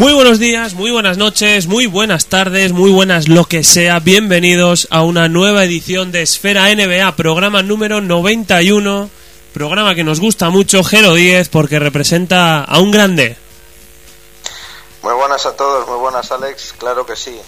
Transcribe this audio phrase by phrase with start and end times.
[0.00, 4.00] Muy buenos días, muy buenas noches, muy buenas tardes, muy buenas lo que sea.
[4.00, 9.10] Bienvenidos a una nueva edición de Esfera NBA, programa número 91.
[9.52, 13.36] Programa que nos gusta mucho, Gero 10, porque representa a un grande.
[15.02, 17.38] Muy buenas a todos, muy buenas Alex, claro que sí.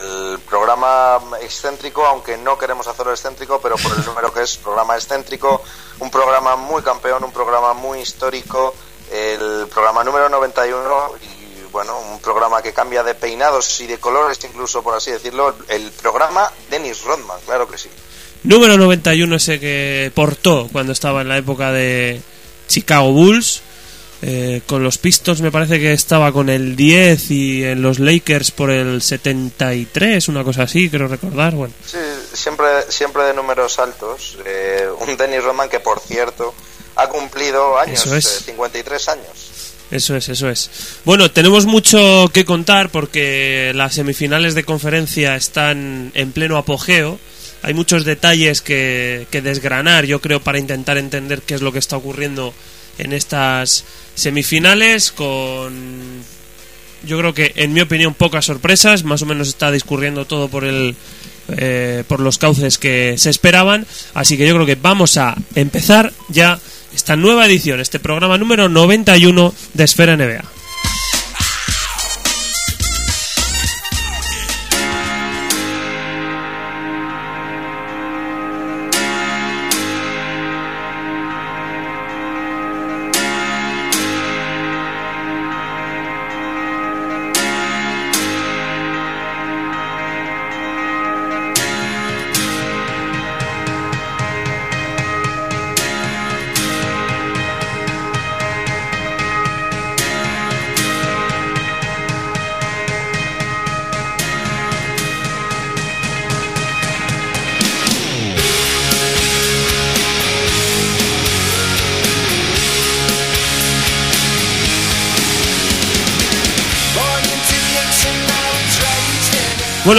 [0.00, 4.96] El programa excéntrico, aunque no queremos hacerlo excéntrico, pero por el número que es, programa
[4.96, 5.62] excéntrico,
[5.98, 8.74] un programa muy campeón, un programa muy histórico,
[9.12, 11.37] el programa número 91 y
[11.78, 15.92] bueno, un programa que cambia de peinados y de colores, incluso por así decirlo, el
[15.92, 17.88] programa Dennis Rodman, claro que sí.
[18.42, 22.20] Número 91 ese que portó cuando estaba en la época de
[22.66, 23.62] Chicago Bulls.
[24.22, 28.50] Eh, con los Pistons me parece que estaba con el 10 y en los Lakers
[28.50, 31.54] por el 73, una cosa así, creo recordar.
[31.54, 31.72] Bueno.
[31.86, 31.98] Sí,
[32.32, 34.36] siempre, siempre de números altos.
[34.44, 36.52] Eh, un Dennis Rodman que, por cierto,
[36.96, 38.26] ha cumplido años, Eso es.
[38.26, 39.47] eh, 53 años.
[39.90, 40.70] Eso es, eso es.
[41.04, 47.18] Bueno, tenemos mucho que contar porque las semifinales de conferencia están en pleno apogeo.
[47.62, 51.78] Hay muchos detalles que, que desgranar, yo creo, para intentar entender qué es lo que
[51.78, 52.52] está ocurriendo
[52.98, 56.22] en estas semifinales con
[57.04, 60.64] yo creo que en mi opinión pocas sorpresas más o menos está discurriendo todo por
[60.64, 60.96] el
[61.56, 66.12] eh, por los cauces que se esperaban así que yo creo que vamos a empezar
[66.28, 66.58] ya
[66.98, 70.57] esta nueva edición este programa número 91 de Esfera NBA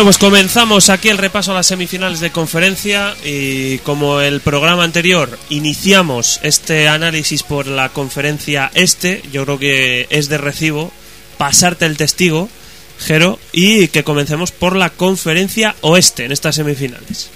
[0.09, 5.37] pues comenzamos aquí el repaso a las semifinales de conferencia y como el programa anterior
[5.49, 10.91] iniciamos este análisis por la conferencia este, yo creo que es de recibo
[11.37, 12.49] pasarte el testigo,
[12.97, 17.29] Jero, y que comencemos por la conferencia oeste en estas semifinales.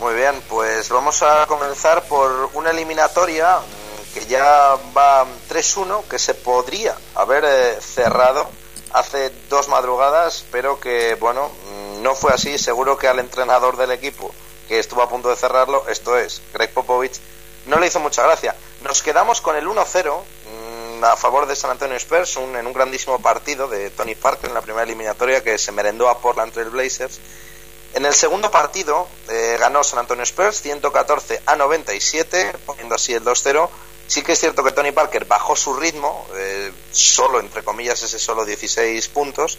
[0.00, 6.18] Muy bien, pues vamos a comenzar por una eliminatoria mm, que ya va 3-1, que
[6.18, 8.61] se podría haber eh, cerrado
[8.92, 12.58] hace dos madrugadas, pero que, bueno, mm, no fue así.
[12.58, 14.32] Seguro que al entrenador del equipo,
[14.68, 17.18] que estuvo a punto de cerrarlo, esto es, Greg Popovich,
[17.66, 18.56] no le hizo mucha gracia.
[18.82, 20.22] Nos quedamos con el 1-0
[21.00, 24.48] mm, a favor de San Antonio Spurs un- en un grandísimo partido de Tony Parker
[24.48, 27.20] en la primera eliminatoria que se merendó a Portland Trail Blazers.
[27.94, 33.22] En el segundo partido eh, ganó San Antonio Spurs 114 a 97, poniendo así el
[33.22, 33.68] 2-0.
[34.06, 38.18] Sí que es cierto que Tony Parker bajó su ritmo, eh, solo, entre comillas, ese
[38.18, 39.58] solo 16 puntos,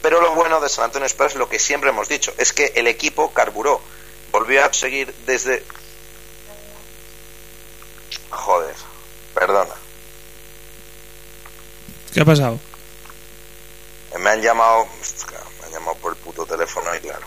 [0.00, 2.88] pero lo bueno de San Antonio Spurs, lo que siempre hemos dicho, es que el
[2.88, 3.80] equipo carburó,
[4.32, 5.64] volvió a seguir desde...
[8.30, 8.74] Joder,
[9.34, 9.74] perdona,
[12.12, 12.60] ¿Qué ha pasado?
[14.18, 14.86] me han llamado,
[15.60, 17.26] me han llamado por el puto teléfono y claro,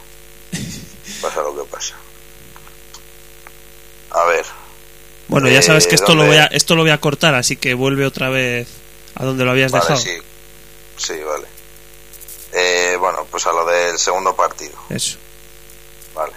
[1.22, 1.96] pasa lo que pasa.
[4.12, 4.46] A ver,
[5.28, 6.38] Bueno, ya Eh, sabes que esto lo, ¿dónde?
[6.38, 8.68] voy a, esto lo voy a cortar, así que vuelve otra vez
[9.16, 10.00] a donde lo habías Vale, dejado.
[10.02, 10.18] sí.
[10.98, 11.46] Sí, vale.
[12.54, 14.74] Eh, bueno, pues a lo del segundo partido.
[14.90, 15.18] Eso.
[16.14, 16.34] Vale.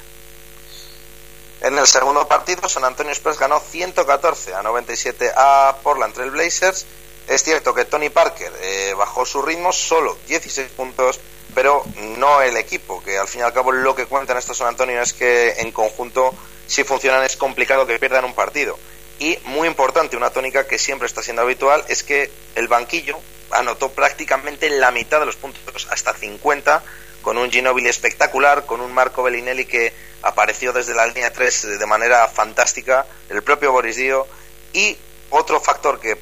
[1.61, 6.87] En el segundo partido, San Antonio Spurs ganó 114 a 97 a Portland Trail Blazers.
[7.29, 11.21] Es cierto que Tony Parker eh, bajó su ritmo, solo 16 puntos,
[11.55, 11.85] pero
[12.17, 14.69] no el equipo, que al fin y al cabo lo que cuenta en esto San
[14.69, 16.35] Antonio es que en conjunto,
[16.67, 18.79] si funcionan, es complicado que pierdan un partido.
[19.19, 23.19] Y muy importante, una tónica que siempre está siendo habitual, es que el banquillo
[23.51, 26.83] anotó prácticamente la mitad de los puntos, hasta 50,
[27.21, 29.93] con un Ginobili espectacular, con un Marco Bellinelli que
[30.23, 34.27] apareció desde la línea 3 de manera fantástica, el propio Boris Dio,
[34.73, 34.97] y
[35.31, 36.17] otro factor que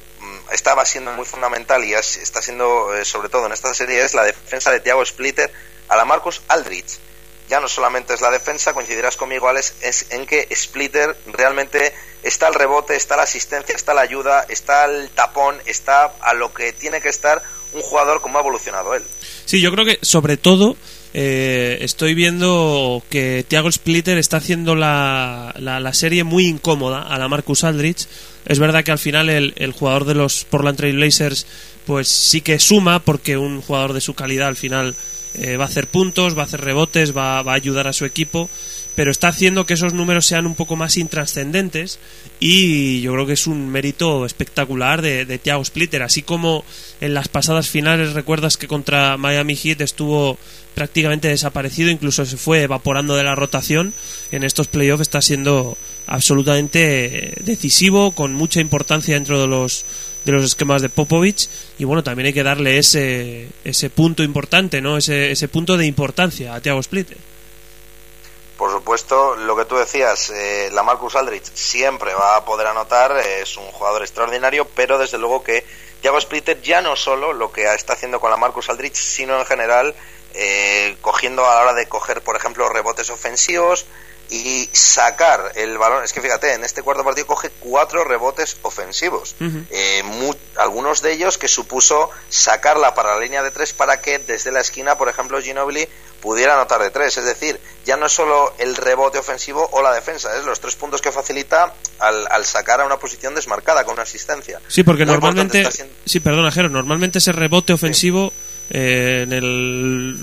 [0.51, 4.13] estaba siendo muy fundamental y es- está siendo eh, sobre todo en esta serie es
[4.13, 5.51] la defensa de Thiago Splitter
[5.89, 6.99] a la Marcus Aldrich.
[7.49, 12.49] Ya no solamente es la defensa, coincidirás conmigo, Alex, es en que Splitter realmente está
[12.49, 16.73] el rebote, está la asistencia, está la ayuda, está el tapón, está a lo que
[16.73, 17.41] tiene que estar
[17.71, 19.03] un jugador como ha evolucionado él.
[19.45, 20.75] Sí, yo creo que sobre todo
[21.13, 27.29] eh, estoy viendo que Thiago Splitter está haciendo la, la serie muy incómoda a la
[27.29, 28.07] Marcus Aldrich.
[28.47, 31.45] Es verdad que al final el, el jugador de los Portland Trail Blazers
[31.85, 34.95] pues sí que suma porque un jugador de su calidad al final
[35.35, 38.05] eh, va a hacer puntos, va a hacer rebotes, va, va a ayudar a su
[38.05, 38.49] equipo
[38.97, 41.99] pero está haciendo que esos números sean un poco más intrascendentes
[42.39, 46.65] y yo creo que es un mérito espectacular de, de Thiago Splitter, así como
[46.99, 50.39] en las pasadas finales recuerdas que contra Miami Heat estuvo
[50.73, 53.93] prácticamente desaparecido, incluso se fue evaporando de la rotación,
[54.31, 55.77] en estos playoffs está siendo
[56.07, 59.85] absolutamente decisivo, con mucha importancia dentro de los
[60.25, 61.47] de los esquemas de Popovich
[61.77, 64.97] y bueno, también hay que darle ese, ese punto importante, ¿no?
[64.97, 67.36] Ese, ese punto de importancia a Thiago Splitter.
[68.57, 73.15] Por supuesto, lo que tú decías, eh, la Marcus Aldrich siempre va a poder anotar,
[73.17, 75.63] es un jugador extraordinario, pero desde luego que
[76.01, 79.45] Thiago Splitter ya no solo lo que está haciendo con la Marcus Aldrich, sino en
[79.45, 79.95] general
[80.33, 83.85] eh, cogiendo a la hora de coger, por ejemplo, rebotes ofensivos,
[84.29, 86.03] y sacar el balón.
[86.03, 89.35] Es que fíjate, en este cuarto partido coge cuatro rebotes ofensivos.
[89.39, 90.03] Eh,
[90.57, 94.61] algunos de ellos que supuso sacarla para la línea de tres para que desde la
[94.61, 95.87] esquina, por ejemplo, Ginobili
[96.21, 97.17] pudiera anotar de tres.
[97.17, 100.75] Es decir, ya no es solo el rebote ofensivo o la defensa, es los tres
[100.75, 104.59] puntos que facilita al, al sacar a una posición desmarcada con una asistencia.
[104.67, 105.67] Sí, porque normalmente.
[106.05, 108.33] Sí, perdona, Jero, normalmente ese rebote ofensivo.
[108.69, 110.17] Eh, en el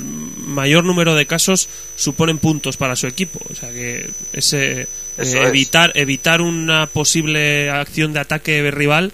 [0.54, 3.40] mayor número de casos suponen puntos para su equipo.
[3.50, 4.86] O sea que ese eh,
[5.18, 9.12] evitar evitar una posible acción de ataque rival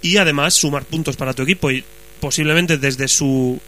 [0.00, 1.84] y además sumar puntos para tu equipo y
[2.20, 3.60] posiblemente desde su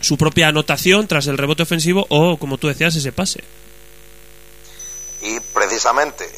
[0.00, 3.42] su propia anotación tras el rebote ofensivo o como tú decías ese pase.
[5.24, 6.30] Y precisamente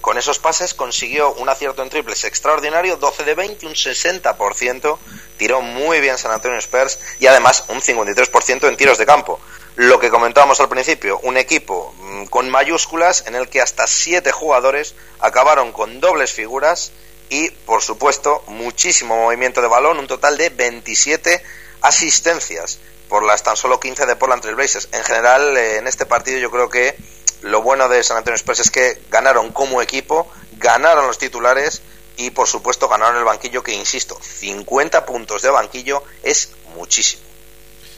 [0.00, 4.98] con esos pases consiguió un acierto en triples extraordinario, 12 de 20, un 60%,
[5.36, 9.38] tiró muy bien San Antonio Spurs y además un 53% en tiros de campo.
[9.74, 14.32] Lo que comentábamos al principio, un equipo mm, con mayúsculas en el que hasta 7
[14.32, 16.92] jugadores acabaron con dobles figuras
[17.28, 21.42] y, por supuesto, muchísimo movimiento de balón, un total de 27
[21.82, 22.78] asistencias
[23.10, 24.88] por las tan solo 15 de Portland Trail Blazers.
[24.92, 26.96] En general, eh, en este partido yo creo que
[27.42, 30.28] lo bueno de San Antonio Spurs es que ganaron como equipo,
[30.58, 31.82] ganaron los titulares
[32.16, 37.22] y por supuesto ganaron el banquillo que, insisto, 50 puntos de banquillo es muchísimo.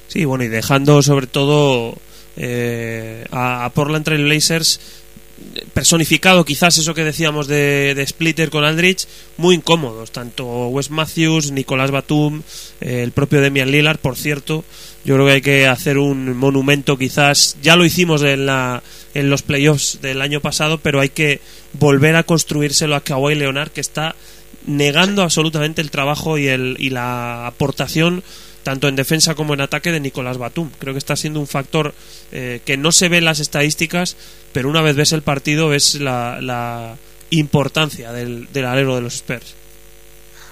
[0.08, 1.94] Sí, bueno, y dejando sobre todo
[2.36, 4.80] eh, a, Portland Trail Blazers
[5.72, 9.06] personificado quizás eso que decíamos de, Splitter con Aldrich,
[9.36, 12.42] muy incómodos, tanto Wes Matthews, Nicolás Batum,
[12.80, 14.64] eh, el propio Demian Lillard, por cierto,
[15.04, 18.82] yo creo que hay que hacer un monumento quizás, ya lo hicimos en, la,
[19.14, 21.40] en los playoffs del año pasado, pero hay que
[21.72, 24.14] volver a construírselo a Kawhi Leonard, que está
[24.66, 28.22] negando absolutamente el trabajo y, el, y la aportación
[28.62, 30.70] tanto en defensa como en ataque de Nicolás Batum.
[30.78, 31.94] Creo que está siendo un factor
[32.32, 34.16] eh, que no se ve en las estadísticas,
[34.52, 36.96] pero una vez ves el partido ves la,
[37.30, 39.54] importancia del, del alero de los Spurs.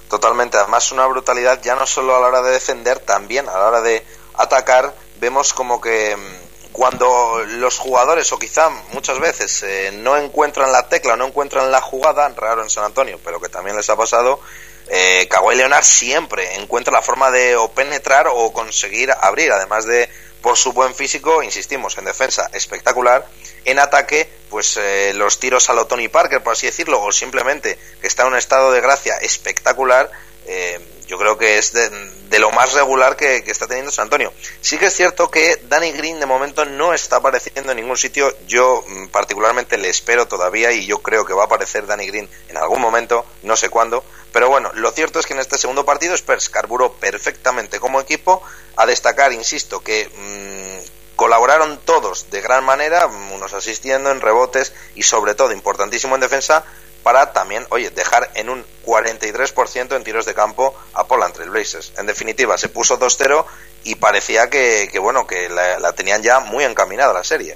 [0.09, 3.67] Totalmente, además una brutalidad ya no solo a la hora de defender, también a la
[3.67, 4.03] hora de
[4.35, 6.46] atacar, vemos como que mm,
[6.77, 11.81] cuando los jugadores, o quizá muchas veces, eh, no encuentran la tecla, no encuentran la
[11.81, 14.39] jugada, raro en San Antonio, pero que también les ha pasado,
[14.87, 20.07] eh, Kawhi Leonard siempre encuentra la forma de o penetrar o conseguir abrir, además de
[20.43, 23.25] por su buen físico, insistimos, en defensa espectacular,
[23.65, 27.79] en ataque, pues eh, los tiros a lo Tony Parker, por así decirlo, o simplemente
[28.01, 30.11] que está en un estado de gracia espectacular,
[30.47, 34.33] eh, yo creo que es de, lo más regular que, está teniendo San Antonio.
[34.61, 38.33] Sí que es cierto que Danny Green de momento no está apareciendo en ningún sitio.
[38.47, 42.29] Yo mm, particularmente le espero todavía y yo creo que va a aparecer Danny Green
[42.49, 44.03] en algún momento, no sé cuándo.
[44.31, 48.41] Pero bueno, lo cierto es que en este segundo partido Spurs carburó perfectamente como equipo.
[48.75, 55.03] A destacar, insisto, que mm, colaboraron todos de gran manera, unos asistiendo en rebotes y
[55.03, 56.63] sobre todo, importantísimo en defensa,
[57.07, 61.93] para también, oye, dejar en un 43% en tiros de campo a Portland Trail Blazers.
[61.97, 63.45] En definitiva, se puso 2-0
[63.85, 67.55] y parecía que, bueno, que la, tenían ya muy encaminada la serie.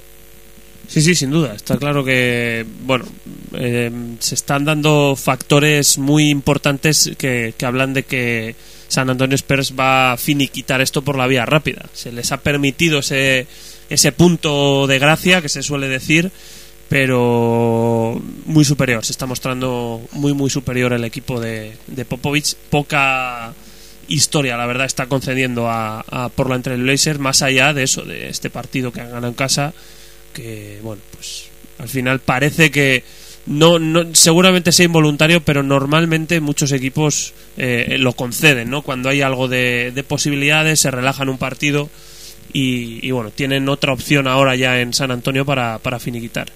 [0.88, 1.52] Sí, sí, sin duda.
[1.52, 3.04] Está claro que, bueno,
[3.52, 3.90] eh,
[4.20, 8.56] se están dando factores muy importantes que, que hablan de que
[8.88, 11.84] San Antonio Spurs va a finiquitar esto por la vía rápida.
[11.92, 13.46] Se les ha permitido ese,
[13.90, 16.32] ese punto de gracia que se suele decir
[16.92, 19.02] pero muy superior.
[19.02, 22.54] Se está mostrando muy, muy superior el equipo de, de Popovich.
[22.68, 23.54] Poca
[24.08, 28.28] historia, la verdad, está concediendo a, a Portland Trail Blazers, más allá de eso, de
[28.28, 29.72] este partido que han ganado en casa,
[30.34, 31.46] que, bueno, pues
[31.78, 33.04] al final parece que
[33.46, 38.82] no, no seguramente sea involuntario, pero normalmente muchos equipos eh, lo conceden, ¿no?
[38.82, 41.88] Cuando hay algo de, de posibilidades, se relajan un partido
[42.52, 46.52] y, y, bueno, tienen otra opción ahora ya en San Antonio para, para finiquitar.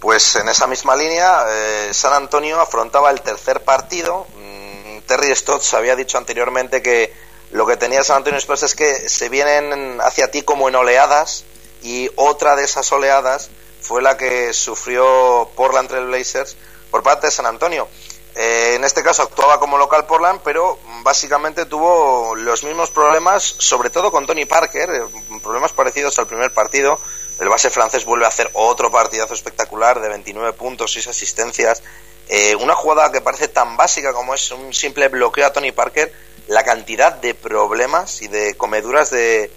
[0.00, 5.74] Pues en esa misma línea, eh, San Antonio afrontaba el tercer partido, mm, Terry Stotts
[5.74, 7.12] había dicho anteriormente que
[7.50, 11.44] lo que tenía San Antonio Spurs es que se vienen hacia ti como en oleadas
[11.82, 13.50] y otra de esas oleadas
[13.80, 16.56] fue la que sufrió Portland Trail Blazers
[16.90, 17.88] por parte de San Antonio.
[18.34, 23.88] Eh, en este caso actuaba como local Portland, pero básicamente tuvo los mismos problemas, sobre
[23.88, 25.02] todo con Tony Parker, eh,
[25.42, 27.00] problemas parecidos al primer partido.
[27.38, 31.82] El base francés vuelve a hacer otro partidazo espectacular de 29 puntos, 6 asistencias.
[32.28, 36.12] Eh, una jugada que parece tan básica como es un simple bloqueo a Tony Parker,
[36.48, 39.50] la cantidad de problemas y de comeduras de,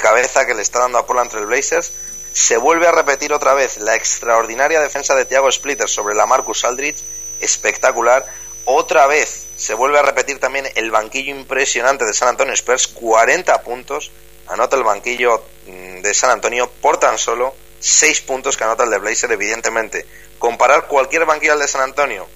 [0.00, 1.92] cabeza que le está dando a Portland Trail Blazers.
[2.32, 6.64] Se vuelve a repetir otra vez la extraordinaria defensa de Thiago Splitter sobre la Marcus
[6.64, 7.02] Aldridge
[7.40, 8.24] espectacular.
[8.64, 13.62] Otra vez se vuelve a repetir también el banquillo impresionante de San Antonio Spurs, 40
[13.62, 14.10] puntos,
[14.46, 18.98] anota el banquillo de San Antonio por tan solo 6 puntos que anota el de
[18.98, 20.06] Blazer, evidentemente.
[20.38, 22.26] Comparar cualquier banquillo al de San Antonio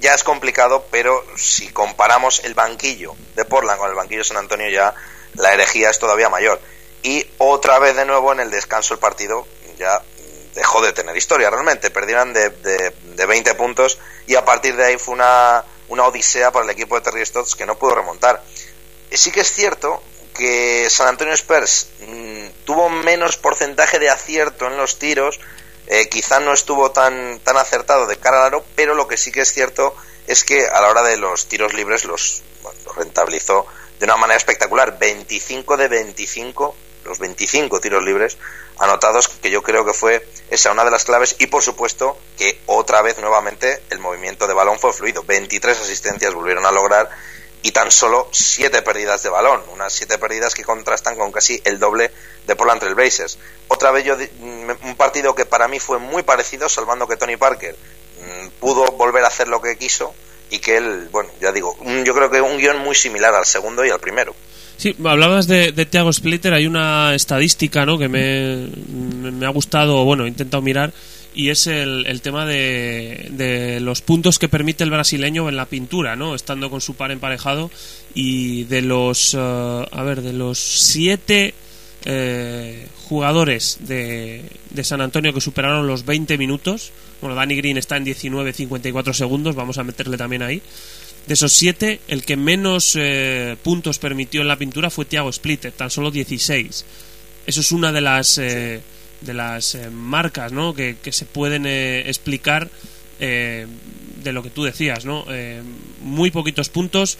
[0.00, 4.38] ya es complicado, pero si comparamos el banquillo de Portland con el banquillo de San
[4.38, 4.94] Antonio ya
[5.34, 6.60] la herejía es todavía mayor.
[7.02, 9.46] Y otra vez de nuevo en el descanso el partido
[9.78, 10.02] ya
[10.54, 11.90] dejó de tener historia realmente.
[11.90, 16.64] Perdieron de, de, 20 puntos y a partir de ahí fue una, una odisea para
[16.64, 18.42] el equipo de Terry Stotts que no pudo remontar.
[19.12, 20.02] Sí que es cierto
[20.40, 25.38] que San Antonio Spurs mm, tuvo menos porcentaje de acierto en los tiros,
[25.86, 29.30] eh, quizá no estuvo tan, tan acertado de cara al aro, pero lo que sí
[29.30, 29.94] que es cierto
[30.26, 32.42] es que a la hora de los tiros libres los,
[32.86, 33.66] los rentabilizó
[33.98, 34.98] de una manera espectacular.
[34.98, 38.38] 25 de 25, los 25 tiros libres
[38.78, 41.36] anotados, que yo creo que fue esa una de las claves.
[41.38, 45.22] Y por supuesto que otra vez nuevamente el movimiento de balón fue fluido.
[45.22, 47.10] 23 asistencias volvieron a lograr
[47.62, 49.62] y tan solo 7 pérdidas de balón.
[49.72, 52.10] Unas 7 pérdidas que contrastan con casi el doble
[52.46, 53.38] de Portland Trail Blazers.
[53.68, 57.74] Otra vez yo, un partido que para mí fue muy parecido, salvando que Tony Parker
[57.74, 60.14] mm, pudo volver a hacer lo que quiso
[60.50, 63.84] y que él, bueno, ya digo, yo creo que un guion muy similar al segundo
[63.84, 64.34] y al primero.
[64.76, 67.98] Sí, hablabas de, de Thiago Splitter, hay una estadística ¿no?
[67.98, 68.66] que me,
[69.30, 70.92] me ha gustado, bueno, he intentado mirar,
[71.34, 75.66] y es el, el tema de, de, los puntos que permite el brasileño en la
[75.66, 76.34] pintura, ¿no?
[76.34, 77.70] Estando con su par emparejado,
[78.14, 81.54] y de los, uh, a ver, de los siete
[82.04, 87.96] eh, jugadores de, de San Antonio que superaron los 20 minutos, bueno, Danny Green está
[87.96, 90.62] en 19.54 segundos, vamos a meterle también ahí.
[91.26, 95.72] De esos siete, el que menos eh, puntos permitió en la pintura fue Thiago Splitter,
[95.72, 96.84] tan solo 16.
[97.46, 98.80] Eso es una de las, eh,
[99.20, 100.74] de las eh, marcas ¿no?
[100.74, 102.70] que, se pueden explicar
[103.18, 105.04] de lo que tú decías.
[105.04, 105.26] ¿no?
[106.00, 107.18] muy poquitos puntos.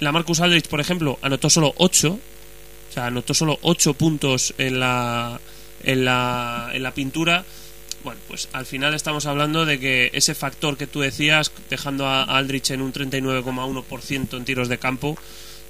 [0.00, 2.10] La Marcus Aldrich, por ejemplo, anotó solo 8.
[2.10, 5.38] O sea, anotó solo 8 puntos en la,
[5.82, 7.44] en la, en la pintura
[8.04, 12.24] bueno, pues al final estamos hablando de que ese factor que tú decías, dejando a
[12.24, 15.16] Aldrich en un 39,1% en tiros de campo,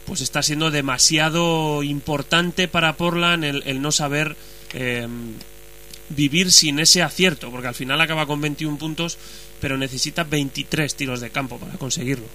[0.07, 4.37] pues está siendo demasiado importante para Portland el, no saber
[4.73, 5.35] em,
[6.15, 9.19] vivir sin ese acierto, porque al final acaba con 21 puntos,
[9.61, 12.27] pero necesita 23 tiros de campo para conseguirlo.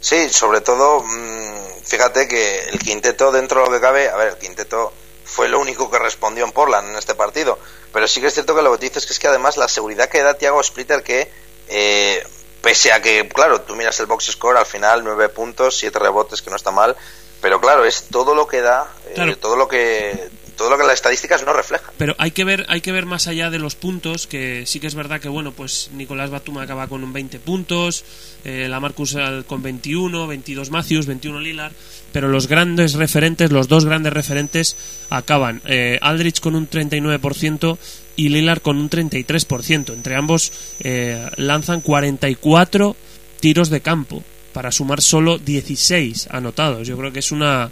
[0.00, 4.28] Sí, sobre todo, mm, fíjate que el quinteto dentro de lo que cabe, a ver,
[4.28, 4.92] el quinteto
[5.24, 7.58] fue lo único que respondió en Portland en este partido.
[7.92, 9.68] Pero sí que es cierto que lo que dices es que es que además la
[9.68, 11.30] seguridad que da Thiago Splitter que
[11.68, 12.24] eh,
[12.62, 16.42] pese a que, claro, tú miras el box score, al final nueve puntos, siete rebotes,
[16.42, 16.96] que no está mal,
[17.40, 20.94] pero claro, es todo lo que da, eh, todo lo que todo lo que las
[20.94, 21.90] estadísticas no reflejan.
[21.98, 24.86] Pero hay que ver, hay que ver más allá de los puntos, que sí que
[24.86, 28.04] es verdad que bueno, pues Nicolás Batum acaba con un 20 puntos,
[28.44, 31.72] eh, la Marcus con 21, 22 Matthews, 21 Lillard,
[32.12, 34.76] pero los grandes referentes, los dos grandes referentes
[35.10, 37.78] acaban eh, Aldrich con un 39%
[38.16, 39.92] y Lillard con un 33%.
[39.92, 42.96] Entre ambos eh, lanzan 44
[43.40, 46.88] tiros de campo para sumar solo 16 anotados.
[46.88, 47.70] Yo creo que es una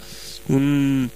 [0.49, 1.11] un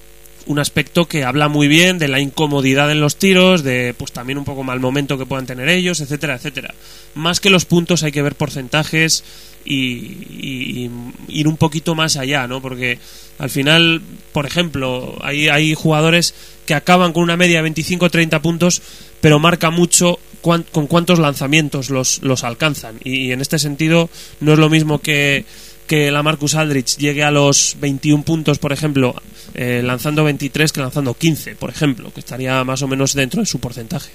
[0.48, 4.38] un aspecto que habla muy bien de la incomodidad en los tiros, de pues también
[4.38, 6.74] un poco mal momento que puedan tener ellos, etcétera, etcétera.
[7.14, 9.24] Más que los puntos hay que ver porcentajes
[9.64, 10.90] y,
[11.28, 12.62] ir un poquito más allá, ¿no?
[12.62, 12.98] Porque
[13.38, 14.00] al final,
[14.32, 18.82] por ejemplo, hay, hay jugadores que acaban con una media de 25-30 puntos,
[19.20, 22.98] pero marca mucho con cuántos lanzamientos los, los alcanzan.
[23.04, 24.08] y en este sentido
[24.40, 25.44] no es lo mismo que
[25.88, 29.16] que la Marcus Aldrich llegue a los 21 puntos, por ejemplo,
[29.54, 33.46] eh, lanzando 23 que lanzando 15, por ejemplo, que estaría más o menos dentro de
[33.46, 34.10] su porcentaje.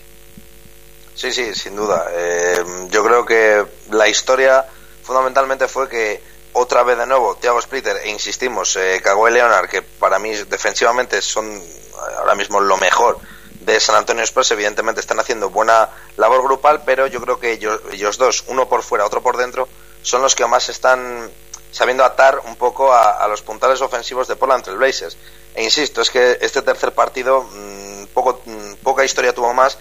[1.15, 2.07] Sí, sí, sin duda.
[2.11, 4.65] Eh, yo creo que la historia
[5.03, 6.21] fundamentalmente fue que
[6.53, 11.21] otra vez de nuevo Thiago Splitter e insistimos, eh, Kawhi Leonard, que para mí defensivamente
[11.21, 11.61] son
[12.17, 13.19] ahora mismo lo mejor
[13.61, 17.79] de San Antonio Spurs, evidentemente están haciendo buena labor grupal, pero yo creo que ellos,
[17.91, 19.67] ellos dos, uno por fuera, otro por dentro,
[20.01, 21.31] son los que más están
[21.73, 25.17] sabiendo atar un poco a, los puntales ofensivos de Portland Trail Blazers.
[25.55, 29.77] E insisto, es que este tercer partido mm, poco, mm, poca historia tuvo más.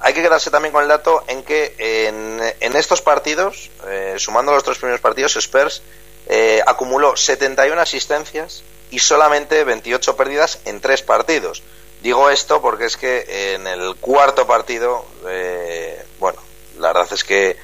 [0.00, 1.74] Hay que quedarse también con el dato en que
[2.08, 5.82] en, estos partidos, eh, sumando los tres primeros partidos, Spurs
[6.28, 11.62] eh, acumuló 71 asistencias y solamente 28 pérdidas en tres partidos.
[12.00, 16.40] Digo esto porque es que en el cuarto partido, eh, bueno,
[16.78, 17.56] la verdad es que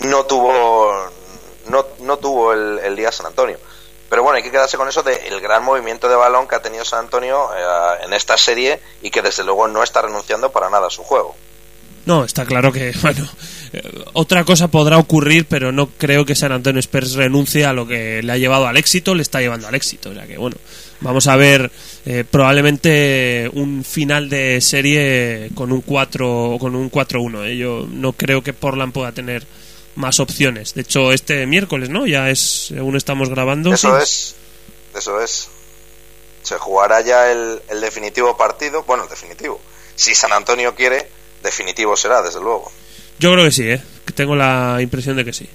[0.00, 1.10] no tuvo
[1.68, 3.58] no, no tuvo el, día San Antonio.
[4.08, 6.84] Pero bueno, hay que quedarse con eso del gran movimiento de balón que ha tenido
[6.84, 10.88] San Antonio eh, en esta serie y que desde luego no está renunciando para nada
[10.88, 11.34] a su juego.
[12.04, 13.26] No, está claro que, bueno,
[13.72, 17.86] eh, otra cosa podrá ocurrir, pero no creo que San Antonio Spurs renuncie a lo
[17.86, 20.10] que le ha llevado al éxito, le está llevando al éxito.
[20.10, 20.56] O sea que, bueno,
[21.00, 21.70] vamos a ver
[22.04, 27.56] eh, probablemente un final de serie con un 4 con un 4-1.
[27.56, 29.44] Yo no creo que Portland pueda tener
[29.94, 30.74] más opciones.
[30.74, 32.06] De hecho, este miércoles, ¿no?
[32.06, 33.72] Ya es, según estamos grabando.
[33.72, 34.34] Eso es,
[34.94, 35.48] eso es.
[36.42, 38.82] Se jugará ya el, el definitivo partido.
[38.84, 39.60] Bueno, el definitivo.
[39.94, 41.08] Si San Antonio quiere,
[41.42, 42.70] definitivo será, desde luego.
[43.18, 43.82] Yo creo que sí, ¿eh?
[44.14, 45.48] Tengo la impresión de que sí.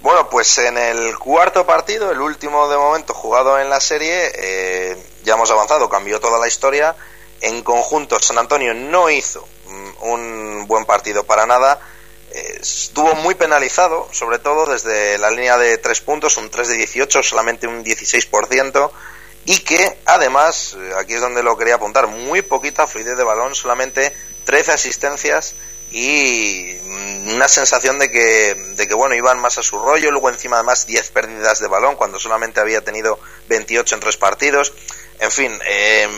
[0.00, 4.96] Bueno, pues en el cuarto partido, el último de momento jugado en la serie, eh,
[5.24, 6.96] ya hemos avanzado, cambió toda la historia.
[7.42, 11.80] En conjunto, San Antonio no hizo mm, un buen partido para nada
[12.30, 17.22] estuvo muy penalizado, sobre todo desde la línea de tres puntos, un 3 de 18,
[17.22, 18.90] solamente un 16%,
[19.46, 23.54] y que además, eh, aquí es donde lo quería apuntar, muy poquita fluidez de balón,
[23.54, 24.12] solamente
[24.44, 25.54] 13 asistencias
[25.90, 30.28] y mm, una sensación de que, de que bueno, iban más a su rollo, luego
[30.28, 34.72] encima además 10 pérdidas de balón cuando solamente había tenido 28 en tres partidos.
[35.20, 36.08] En fin, eh,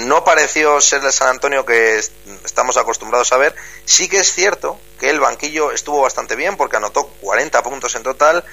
[0.00, 1.98] no pareció ser el San Antonio que
[2.44, 3.54] estamos acostumbrados a ver.
[3.86, 8.02] Sí que es cierto que el banquillo estuvo bastante bien porque anotó 40 puntos en
[8.02, 8.44] total.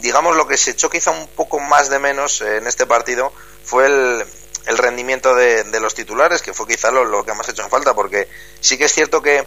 [0.00, 3.30] Digamos lo que se echó quizá un poco más de menos en este partido
[3.62, 4.24] fue el,
[4.78, 8.78] rendimiento de, los titulares, que fue quizá lo, que más hecho en falta, porque sí
[8.78, 9.46] que es cierto que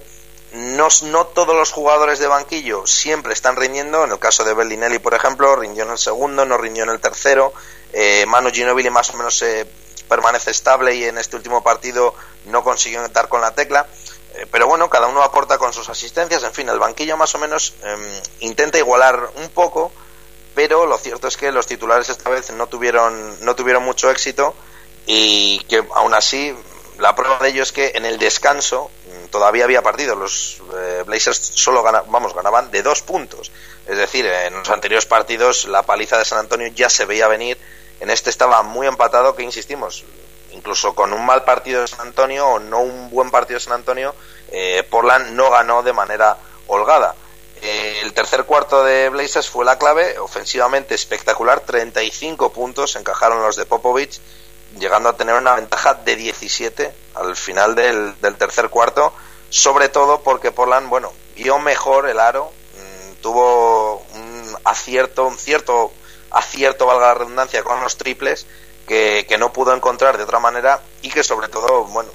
[0.53, 4.03] no, no, todos los jugadores de banquillo siempre están rindiendo.
[4.03, 6.99] En el caso de Bellinelli, por ejemplo, rindió en el segundo, no rindió en el
[6.99, 7.53] tercero.
[7.93, 9.67] Eh, Manu Ginobili más o menos se
[10.07, 12.13] permanece estable y en este último partido
[12.45, 13.87] no consiguió dar con la tecla.
[14.35, 16.43] Eh, pero bueno, cada uno aporta con sus asistencias.
[16.43, 19.91] En fin, el banquillo más o menos em, intenta igualar un poco,
[20.55, 24.55] pero lo cierto es que los titulares esta vez no tuvieron, no tuvieron mucho éxito
[25.05, 26.55] y que aún así
[26.99, 30.15] la prueba de ello es que en el descanso mm, todavía había partido.
[30.15, 33.51] Los eh, Blazers solo vamos, ganaban de dos puntos.
[33.85, 37.57] Es decir, en los anteriores partidos la paliza de San Antonio ya se veía venir
[37.99, 40.03] en este estaba muy empatado, que insistimos,
[40.51, 43.73] incluso con un mal partido de San Antonio o no un buen partido de San
[43.73, 44.13] Antonio,
[44.49, 44.87] eh,
[45.31, 47.15] no ganó de manera holgada.
[47.61, 53.55] Eh, el tercer cuarto de Blazers fue la clave, ofensivamente espectacular, 35 puntos encajaron los
[53.55, 54.19] de Popovich,
[54.77, 59.11] llegando a tener una ventaja de 17 al final del, tercer cuarto,
[59.49, 65.91] sobre todo porque Portland, bueno, vio mejor el aro, mm, tuvo un acierto, un cierto
[66.31, 68.45] acierto, valga la redundancia, con los triples
[68.87, 72.09] que, no pudo encontrar de otra manera y que sobre todo, bueno,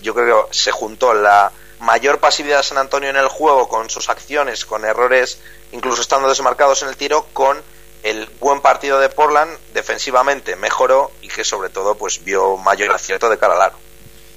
[0.00, 3.90] yo creo que se juntó la mayor pasividad de San Antonio en el juego con
[3.90, 5.38] sus acciones, con errores,
[5.72, 7.60] incluso estando desmarcados en el tiro, con
[8.02, 13.28] el buen partido de Portland defensivamente mejoró y que sobre todo pues vio mayor acierto
[13.28, 13.76] de cara al aro.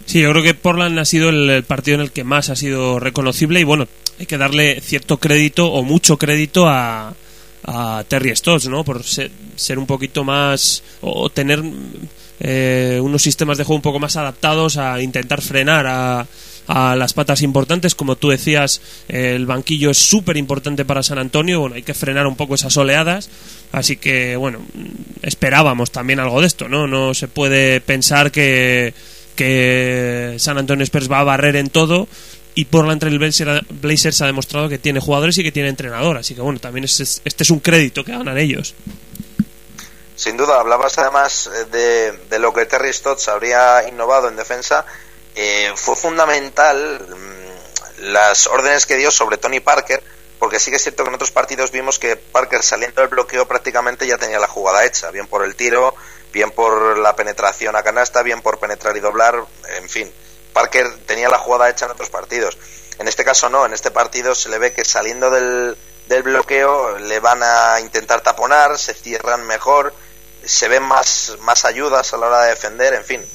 [0.05, 2.99] Sí, yo creo que Portland ha sido el partido en el que más ha sido
[2.99, 7.13] reconocible y bueno, hay que darle cierto crédito o mucho crédito a,
[7.69, 8.83] a Terry Stotts, ¿no?
[8.83, 9.31] Por ser,
[9.77, 11.61] un poquito más o tener
[12.39, 16.25] eh, unos sistemas de juego un poco más adaptados a intentar frenar a,
[16.65, 17.93] a las patas importantes.
[17.93, 21.59] Como tú decías, el banquillo es súper importante para San Antonio.
[21.59, 23.29] Bueno, hay que frenar un poco esas oleadas.
[23.71, 24.59] Así que, bueno,
[25.21, 26.87] esperábamos también algo de esto, ¿no?
[26.87, 28.95] No se puede pensar que,
[29.35, 32.07] que San Antonio Spurs va a barrer en todo
[32.59, 33.19] y por entre el
[33.69, 37.03] Blazers ha demostrado que tiene jugadores y que tiene entrenador, así que bueno, también este
[37.23, 38.75] es un crédito que ganan ellos.
[40.17, 44.85] Sin duda, hablabas además eh, de, lo que Terry Stotts habría innovado en defensa.
[45.35, 50.03] Eh, fue fundamental mm, las órdenes que dio sobre Tony Parker,
[50.37, 53.47] porque sí que es cierto que en otros partidos vimos que Parker saliendo del bloqueo
[53.47, 55.95] prácticamente ya tenía la jugada hecha, bien por el tiro,
[56.33, 59.45] bien por la penetración a canasta, bien por penetrar y doblar,
[59.77, 60.11] en fin
[60.59, 62.57] Parker tenía la jugada hecha en otros partidos.
[62.97, 66.97] En este caso no, en este partido se le ve que saliendo del, del bloqueo
[66.97, 69.93] le van a intentar taponar, se cierran mejor,
[70.43, 73.25] se ven más, más ayudas a la hora de defender, en fin.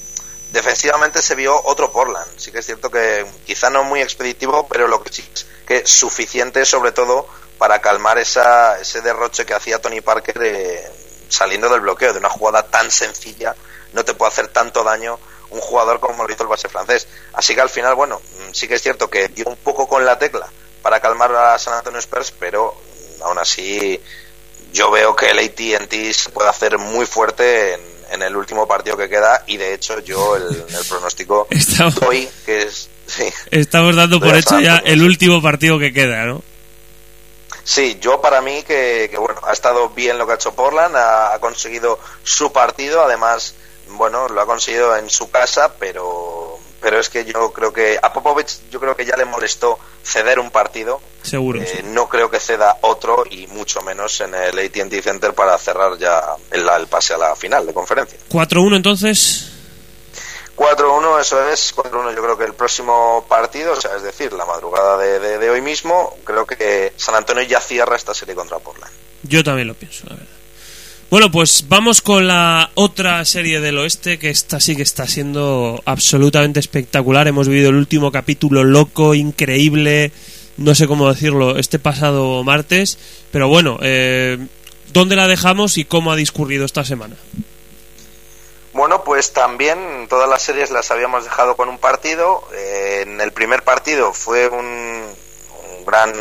[0.52, 2.30] Defensivamente se vio otro Portland.
[2.36, 5.86] Sí que es cierto que quizá no muy expeditivo, pero lo que sí es que
[5.86, 10.92] suficiente sobre todo para calmar esa, ese derroche que hacía Tony Parker eh,
[11.30, 13.56] saliendo del bloqueo de una jugada tan sencilla
[13.94, 15.18] no te puede hacer tanto daño
[15.54, 17.06] un jugador como lo hizo el base francés.
[17.32, 18.20] Así que al final bueno
[18.52, 20.46] sí que es cierto que dio un poco con la tecla
[20.82, 24.00] para calmar a San Antonio Spurs pero mm, aún así
[24.72, 27.74] yo veo que el AT&T se puede hacer muy fuerte
[28.10, 31.48] en, el último partido que queda y de hecho yo el, el pronóstico
[32.06, 32.88] hoy que es
[33.50, 36.42] estamos dando por hecho ya el último partido que queda no
[37.64, 41.38] Sí, yo para mí que, bueno, ha estado bien lo que ha hecho Portland, ha,
[41.40, 43.54] conseguido su partido, además,
[43.96, 48.12] bueno, lo ha conseguido en su casa, pero pero es que yo creo que a
[48.12, 51.00] Popovich yo creo que ya le molestó ceder un partido.
[51.22, 51.62] Seguro.
[51.62, 55.96] Eh, no creo que ceda otro y mucho menos en el AT&T Center para cerrar
[55.98, 58.18] ya el, el pase a la final de conferencia.
[58.28, 59.50] 4-1 entonces.
[60.56, 64.44] 4-1, eso es, 4-1 yo creo que el próximo partido, o sea, es decir, la
[64.44, 68.92] madrugada de, de, hoy mismo, creo que San Antonio ya cierra esta serie contra Portland.
[69.22, 70.33] Yo también lo pienso, la verdad.
[71.14, 75.80] Bueno, pues vamos con la otra serie del oeste, que esta sí que está siendo
[75.84, 77.28] absolutamente espectacular.
[77.28, 80.10] Hemos vivido el último capítulo loco, increíble,
[80.56, 82.98] no sé cómo decirlo, este pasado martes.
[83.30, 84.44] Pero bueno, eh,
[84.92, 87.14] ¿dónde la dejamos y cómo ha discurrido esta semana?
[88.72, 92.42] Bueno, pues también todas las series las habíamos dejado con un partido.
[92.52, 95.14] Eh, en el primer partido fue un,
[95.86, 96.12] gran,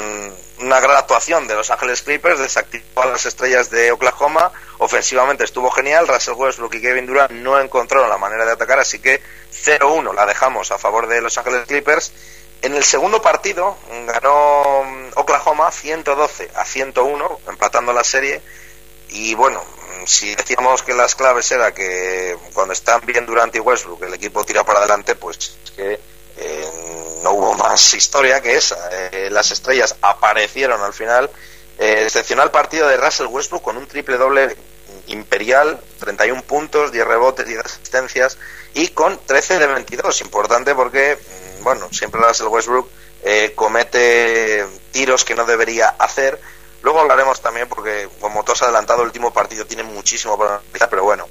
[0.60, 4.52] una gran actuación de Los Ángeles Clippers, desactivó a las estrellas de Oklahoma.
[4.84, 6.10] Ofensivamente estuvo genial.
[6.10, 10.26] Russell Westbrook y Kevin Durant no encontraron la manera de atacar, así que 0-1 la
[10.26, 12.12] dejamos a favor de Los Ángeles Clippers.
[12.62, 14.84] En el segundo partido ganó
[15.16, 18.42] Oklahoma 112 a 101, empatando la serie.
[19.08, 19.64] Y bueno,
[20.06, 24.44] si decíamos que las claves era que cuando están bien Durant y Westbrook el equipo
[24.44, 26.00] tira para adelante, pues es que
[26.36, 26.72] eh,
[27.24, 28.90] no hubo más historia que esa.
[28.92, 31.30] Eh, las estrellas aparecieron al final.
[31.80, 34.73] Eh, excepcional partido de Russell Westbrook con un triple doble
[35.14, 38.38] imperial, 31 puntos, 10 rebotes, 10 asistencias
[38.74, 40.22] y con 13 de 22.
[40.22, 42.90] Importante porque, mm, bueno, siempre Russell Westbrook
[43.56, 46.42] comete tiros que no debería hacer
[46.84, 51.04] Luego hablaremos también, porque como has adelantado, el último partido tiene muchísimo para analizar, pero
[51.04, 51.28] bueno.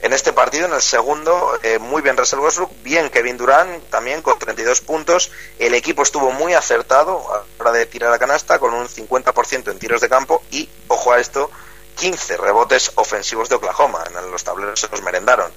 [0.00, 4.22] En este partido, en el segundo, eh, muy bien Russell Westbrook, bien Kevin Durant, también
[4.22, 5.30] con 32 puntos.
[5.58, 9.70] El equipo estuvo muy acertado a la hora de tirar la canasta, con un 50%
[9.70, 11.50] en tiros de campo y, ojo a esto,
[11.96, 14.04] 15 rebotes ofensivos de Oklahoma.
[14.08, 15.52] En los tableros se los merendaron.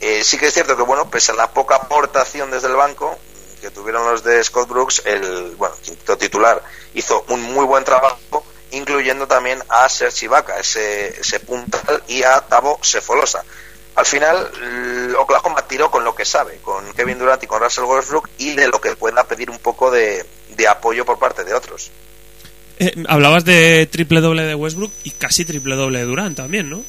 [0.00, 3.18] Eh, sí que es cierto que, bueno, pese a la poca aportación desde el banco
[3.60, 8.44] que tuvieron los de Scott Brooks, el bueno, quinto titular hizo un muy buen trabajo
[8.74, 13.44] incluyendo también a Serge Ibaka, ese, ese puntal, y a Tavo Sefolosa.
[13.94, 18.28] Al final, Oklahoma tiró con lo que sabe, con Kevin Durant y con Russell Westbrook,
[18.38, 20.26] y de lo que pueda pedir un poco de,
[20.68, 21.90] apoyo por parte de otros.
[22.78, 26.84] Eh, hablabas de triple doble de Westbrook y casi triple doble de Durant también, ¿no?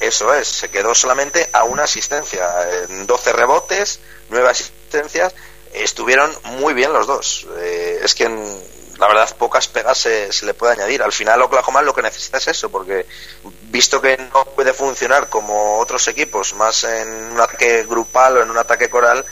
[0.00, 2.46] Eso es, se quedó solamente a una asistencia,
[2.88, 5.34] en 12 rebotes, 9 asistencias,
[5.72, 7.46] estuvieron muy bien los dos.
[7.58, 8.62] Eh, es que en,
[8.98, 11.02] la verdad pocas pegas se, le puede añadir.
[11.02, 13.06] Al final Oklahoma lo que necesita es eso, porque
[13.62, 18.50] visto que no puede funcionar como otros equipos, más en un ataque grupal o en
[18.50, 19.24] un ataque coral,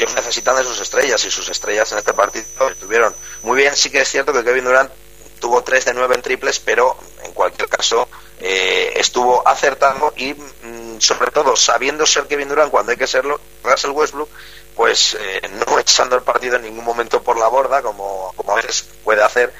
[0.00, 3.76] ellos necesitan de sus estrellas y sus estrellas en este partido estuvieron muy bien.
[3.76, 4.90] Sí que es cierto que Kevin Durant
[5.38, 8.08] tuvo 3 de 9 en triples, pero en cualquier caso
[8.40, 13.40] eh, estuvo acertando y mm, sobre todo sabiendo ser Kevin Durant cuando hay que serlo,
[13.62, 14.28] Russell Westbrook
[14.74, 18.56] pues eh, no echando el partido en ningún momento por la borda, como, como a
[18.56, 19.52] veces puede hacer.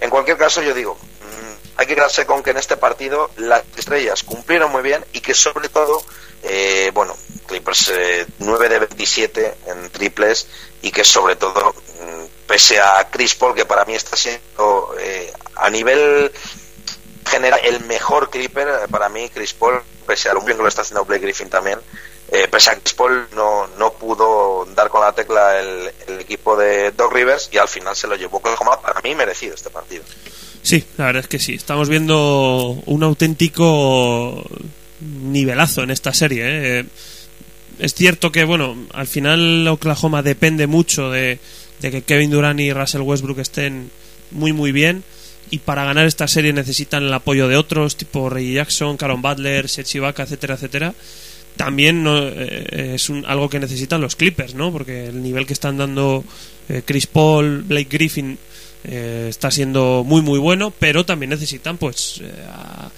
[0.00, 0.98] En cualquier caso, yo digo,
[1.76, 5.34] hay que quedarse con que en este partido las estrellas cumplieron muy bien y que
[5.34, 6.02] sobre todo,
[6.42, 7.92] eh, bueno, Clippers
[8.38, 10.48] 9 eh, de 27 en triples
[10.82, 14.94] y que sobre todo, mm, pese a Chris Paul, que para mí está siendo
[15.54, 16.32] a nivel
[17.26, 20.82] general el mejor Clipper, para mí Chris Paul, pese a lo bien que lo está
[20.82, 21.80] haciendo Blake Griffin también,
[22.28, 26.90] eh, pese a que Paul no, no pudo dar con la tecla el, equipo de
[26.92, 30.04] Doc Rivers y al final se lo llevó Oklahoma para mí merecido este partido.
[30.66, 31.54] Sí, la verdad es que sí.
[31.54, 34.44] Estamos viendo un auténtico
[35.00, 36.42] nivelazo en esta serie.
[36.80, 36.84] ¿eh?
[37.78, 41.38] Es cierto que, bueno, al final Oklahoma depende mucho de,
[41.80, 43.92] que Kevin Durant y Russell Westbrook estén
[44.32, 45.04] muy, muy bien.
[45.50, 49.68] Y para ganar esta serie necesitan el apoyo de otros, tipo Reggie Jackson, Caron Butler,
[49.68, 50.94] Seth etcétera, etcétera
[51.56, 54.70] también eh, es algo que necesitan los Clippers, ¿no?
[54.70, 56.22] Porque el nivel que están dando
[56.68, 58.38] eh, Chris Paul, Blake Griffin
[58.86, 62.90] eh, está siendo muy muy bueno, pero también necesitan pues a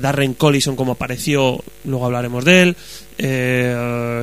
[0.00, 2.76] Darren Collison como apareció, luego hablaremos de él,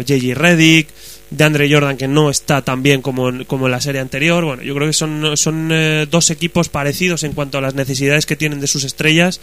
[0.04, 0.88] JJ Reddick,
[1.34, 4.46] de Andre Jordan que no está tan bien como en, como en la serie anterior.
[4.46, 8.26] Bueno, yo creo que son, son eh, dos equipos parecidos en cuanto a las necesidades
[8.26, 9.40] que tienen de sus estrellas,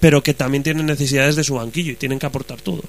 [0.00, 2.84] pero que también tienen necesidades de su banquillo y tienen que aportar todos.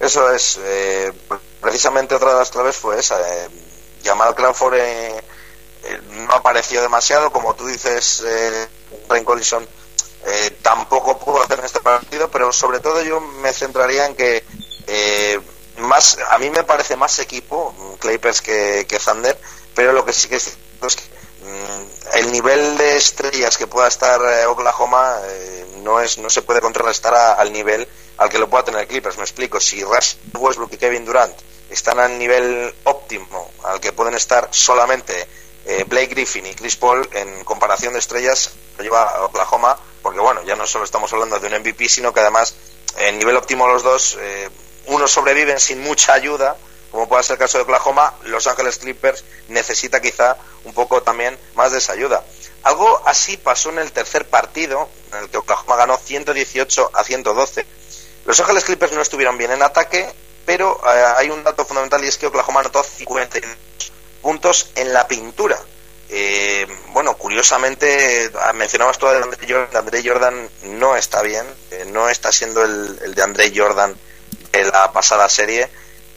[0.00, 1.12] Eso es, eh,
[1.60, 3.18] precisamente otra de las claves fue esa.
[3.20, 3.48] Eh,
[4.04, 4.74] Jamal Crawford
[5.88, 8.68] eh, no apareció demasiado, como tú dices, eh,
[9.08, 9.66] Rain Collison
[10.26, 14.44] eh, tampoco pudo hacer en este partido, pero sobre todo yo me centraría en que
[14.86, 15.40] eh,
[15.78, 19.38] más a mí me parece más equipo Clippers que, Thunder,
[19.74, 21.02] pero lo que sí que es cierto es que
[21.44, 25.16] mm, el nivel de estrellas que pueda estar eh, Oklahoma
[25.82, 29.18] no es no se puede contrarrestar a- al nivel al que lo pueda tener Clippers.
[29.18, 31.34] Me explico, si Russ Westbrook y Kevin Durant
[31.70, 35.28] están al nivel óptimo al que pueden estar solamente
[35.66, 40.20] eh, Blake Griffin y Chris Paul en comparación de estrellas lo lleva a Oklahoma porque
[40.20, 42.54] bueno ya no solo estamos hablando de un MVP sino que además
[42.98, 44.48] en nivel óptimo los dos eh,
[44.86, 46.56] unos sobreviven sin mucha ayuda
[46.90, 48.14] como puede ser el caso de Oklahoma.
[48.22, 52.24] Los Ángeles Clippers necesita quizá un poco también más de esa ayuda.
[52.62, 57.66] Algo así pasó en el tercer partido en el que Oklahoma ganó 118 a 112
[58.26, 60.12] los Ángeles Clippers no estuvieron bien en ataque
[60.44, 65.06] pero eh, hay un dato fundamental y es que Oklahoma anotó 52 puntos en la
[65.06, 65.58] pintura.
[66.08, 71.84] Eh, bueno, curiosamente, ah, mencionabas tú a Andre Jordan, Andre Jordan no está bien, eh,
[71.86, 73.96] no está siendo el, el de Andre Jordan
[74.52, 75.68] de la pasada serie.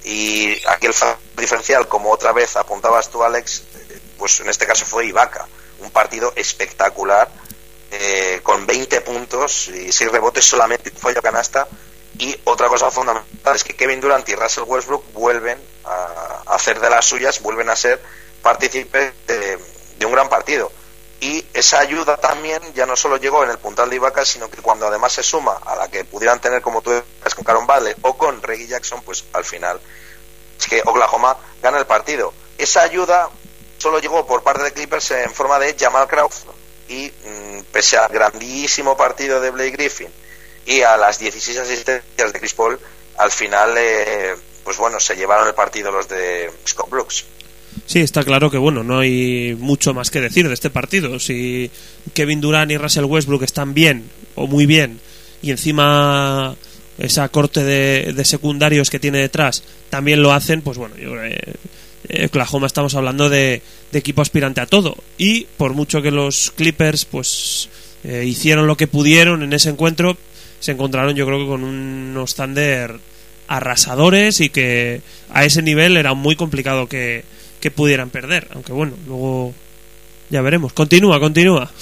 [0.04, 0.94] Y aquí el
[1.38, 5.48] diferencial, como otra vez apuntabas tú Alex, eh, pues en este caso fue Ibaka,
[5.80, 7.30] un partido espectacular
[7.92, 11.68] eh, con 20 puntos y 6 rebotes solamente fallo canasta.
[12.18, 15.58] Y otra cosa fundamental es que Kevin Durant y Russell Westbrook vuelven
[15.90, 18.02] a hacer de las suyas, vuelven a ser
[18.42, 20.72] partícipes de, un gran partido.
[21.22, 24.62] Y esa ayuda también ya no solo llegó en el puntal de Ibaka, sino que
[24.62, 27.94] cuando además se suma a la que pudieran tener, como tú decías, con Caron Bradley
[28.04, 29.82] o con Reggie Jackson, pues al final
[30.58, 32.34] es que Oklahoma gana el partido.
[32.58, 33.30] Esa ayuda
[33.78, 36.56] solo llegó por parte de Clippers en forma de Jamal Crawford.
[36.88, 40.12] Y mm, pese al grandísimo partido de Blake Griffin
[40.66, 42.80] y a las 16 asistencias de Chris Paul,
[43.18, 44.36] al final, eh,
[44.70, 47.26] pues bueno, se llevaron el partido los de Scott Brooks.
[47.88, 51.20] Sí, está claro que bueno, no hay mucho más que decir de este partido.
[51.20, 51.72] Si
[52.14, 55.00] Kevin Durant y Russell Westbrook están bien o muy bien
[55.42, 56.56] y encima
[57.00, 61.56] esa corte de, secundarios que tiene detrás también lo hacen, pues bueno, yo que
[62.10, 64.96] eh, Oklahoma estamos hablando de, de equipo aspirante a todo.
[65.18, 67.70] Y por mucho que los Clippers pues
[68.04, 70.16] eh, hicieron lo que pudieron en ese encuentro,
[70.60, 73.00] se encontraron yo creo que con unos Thunder
[73.50, 75.02] arrasadores y que
[75.34, 77.26] a ese nivel era muy complicado que,
[77.60, 78.48] que pudieran perder.
[78.54, 79.54] Aunque bueno, luego
[80.30, 80.72] ya veremos.
[80.72, 81.70] Continúa, continúa.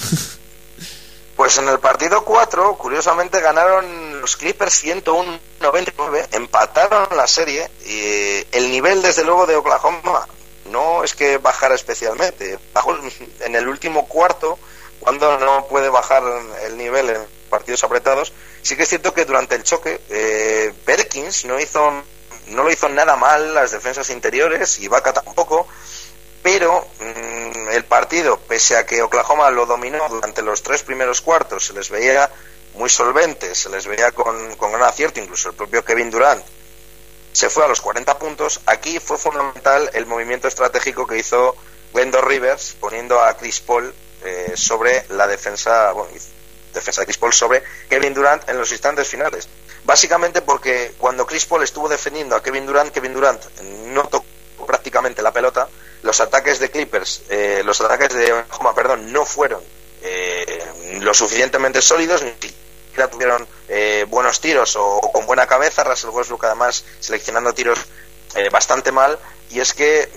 [1.35, 8.71] Pues en el partido 4, curiosamente ganaron los Clippers 101-99, empataron la serie y el
[8.71, 10.27] nivel desde luego de Oklahoma
[10.71, 12.97] no es que bajara especialmente, bajó
[13.41, 14.57] en el último cuarto
[14.99, 16.23] cuando no puede bajar
[16.65, 18.33] el nivel en partidos apretados.
[18.67, 21.89] Sí que es cierto que durante el choque eh, Perkins no hizo
[22.47, 25.65] no lo hizo nada mal las defensas interiores y Vaca tampoco,
[26.43, 31.67] pero mmm, el partido, pese a que Oklahoma lo dominó durante los tres primeros cuartos,
[31.67, 32.29] se les veía
[32.73, 36.43] muy solventes, se les veía con, con gran acierto, incluso el propio Kevin Durant
[37.31, 38.59] se fue a los 40 puntos.
[38.65, 41.55] Aquí fue fundamental el movimiento estratégico que hizo
[41.93, 45.93] Wendell Rivers poniendo a Chris Paul eh, sobre la defensa,
[46.77, 49.47] defensa de Chris Paul sobre Kevin Durant en los instantes finales.
[49.83, 53.43] Básicamente porque cuando Chris Paul estuvo defendiendo a Kevin Durant, Kevin Durant
[53.93, 54.25] no tocó
[54.65, 55.67] prácticamente la pelota.
[56.03, 59.61] Los ataques de Clippers, eh, los ataques de Oklahoma, perdón, no fueron
[60.01, 60.63] eh,
[61.01, 65.83] lo suficientemente sólidos, ni siquiera tuvieron eh, buenos tiros o, o, con buena cabeza.
[65.83, 67.79] Russell Westbrook además seleccionando tiros
[68.35, 69.17] eh, bastante mal.
[69.49, 70.09] Y es que,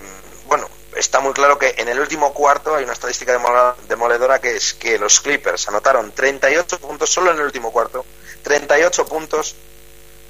[0.47, 3.39] bueno, está muy claro que en el último cuarto hay una estadística
[3.87, 8.05] demoledora que es que los Clippers anotaron 38 puntos solo en el último cuarto,
[8.43, 9.55] 38 puntos,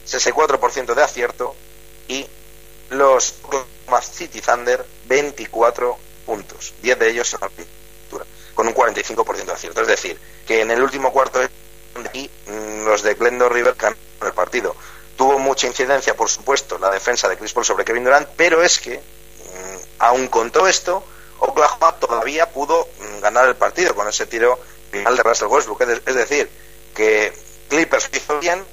[0.08, 1.56] 64% de acierto
[2.08, 2.28] y
[2.90, 9.46] los Oklahoma City Thunder 24 puntos, 10 de ellos en la pintura, con un 45%
[9.46, 9.82] de acierto.
[9.82, 11.42] Es decir, que en el último cuarto
[12.14, 12.30] y
[12.86, 14.76] los de Glendon River ganaron el partido.
[15.18, 18.80] Tuvo mucha incidencia, por supuesto, la defensa de Chris Paul sobre Kevin Durant, pero es
[18.80, 19.02] que
[20.02, 21.04] aun con todo esto,
[21.40, 22.88] Oklahoma todavía pudo
[23.22, 24.60] ganar el partido con ese tiro
[24.92, 25.82] final de Russell Westbrook.
[25.82, 26.50] Es decir,
[26.96, 27.32] que
[27.70, 28.66] Clippers hizo bien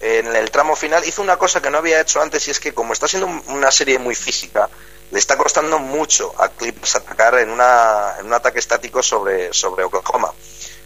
[0.00, 2.72] en el tramo final, hizo una cosa que no había hecho antes y es que
[2.72, 4.68] como está siendo una serie muy física,
[5.10, 9.82] le está costando mucho a Clippers atacar en, una, en un ataque estático sobre, sobre
[9.82, 10.32] Oklahoma.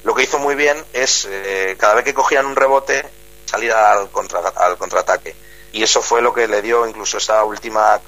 [0.04, 3.04] Lo que hizo muy bien es, eh, cada vez que cogían un rebote,
[3.44, 5.36] salir al, contra, al contraataque.
[5.72, 8.00] y eso fue lo que le dio incluso esa última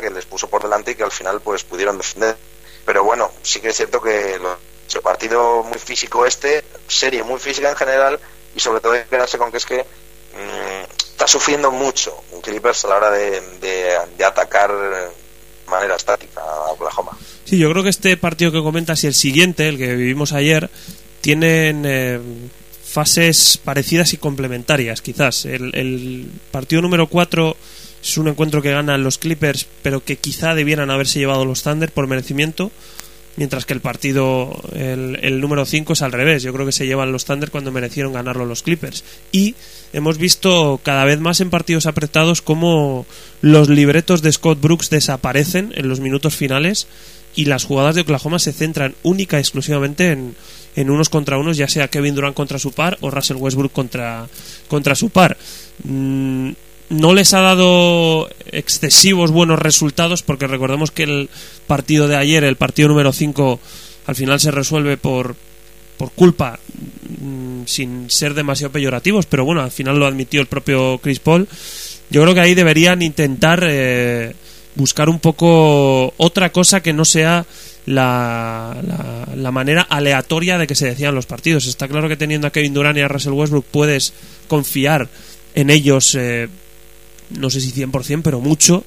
[0.00, 2.36] que les puso por delante y que al final pues pudieron defender.
[2.84, 7.70] Pero bueno, sí que es cierto que el partido muy físico este, serie muy física
[7.70, 8.20] en general
[8.54, 12.84] y sobre todo hay que quedarse con que es que mm, está sufriendo mucho Clippers
[12.84, 15.08] a la hora de, de, atacar de
[15.66, 17.16] manera estática a Oklahoma.
[17.44, 20.70] Sí, yo creo que este partido que comentas y el siguiente, el que vivimos ayer,
[21.20, 22.20] tienen eh,
[22.84, 25.46] fases parecidas y complementarias, quizás.
[25.46, 27.56] El, partido número 4
[28.04, 31.90] es un encuentro que ganan los Clippers, pero que quizá debieran haberse llevado los Thunder
[31.90, 32.70] por merecimiento,
[33.36, 36.42] mientras que el partido, el, número 5 es al revés.
[36.42, 39.04] Yo creo que se llevan los Thunder cuando merecieron ganarlo los Clippers.
[39.32, 39.54] Y
[39.94, 43.06] hemos visto cada vez más en partidos apretados cómo
[43.40, 46.86] los libretos de Scott Brooks desaparecen en los minutos finales
[47.34, 50.36] y las jugadas de Oklahoma se centran única y exclusivamente en
[50.76, 54.26] en unos contra unos, ya sea Kevin Durant contra su par o Russell Westbrook contra,
[54.68, 55.36] contra su par.
[55.84, 56.50] Mm,
[56.88, 61.30] no les ha dado excesivos buenos resultados porque recordemos que el
[61.66, 63.60] partido de ayer, el partido número 5,
[64.06, 65.36] al final se resuelve por,
[65.96, 66.58] por culpa,
[67.20, 71.48] mm, sin ser demasiado peyorativos, pero bueno, al final lo admitió el propio Chris Paul.
[72.10, 74.34] Yo creo que ahí deberían intentar eh,
[74.74, 77.46] buscar un poco otra cosa que no sea
[77.86, 81.66] la, la, manera aleatoria de que se decían los partidos.
[81.66, 84.12] Está claro que teniendo a Kevin Durant y a Russell Westbrook puedes
[84.48, 85.08] confiar
[85.54, 86.48] en ellos, eh,
[87.30, 88.84] no sé si 100%, pero mucho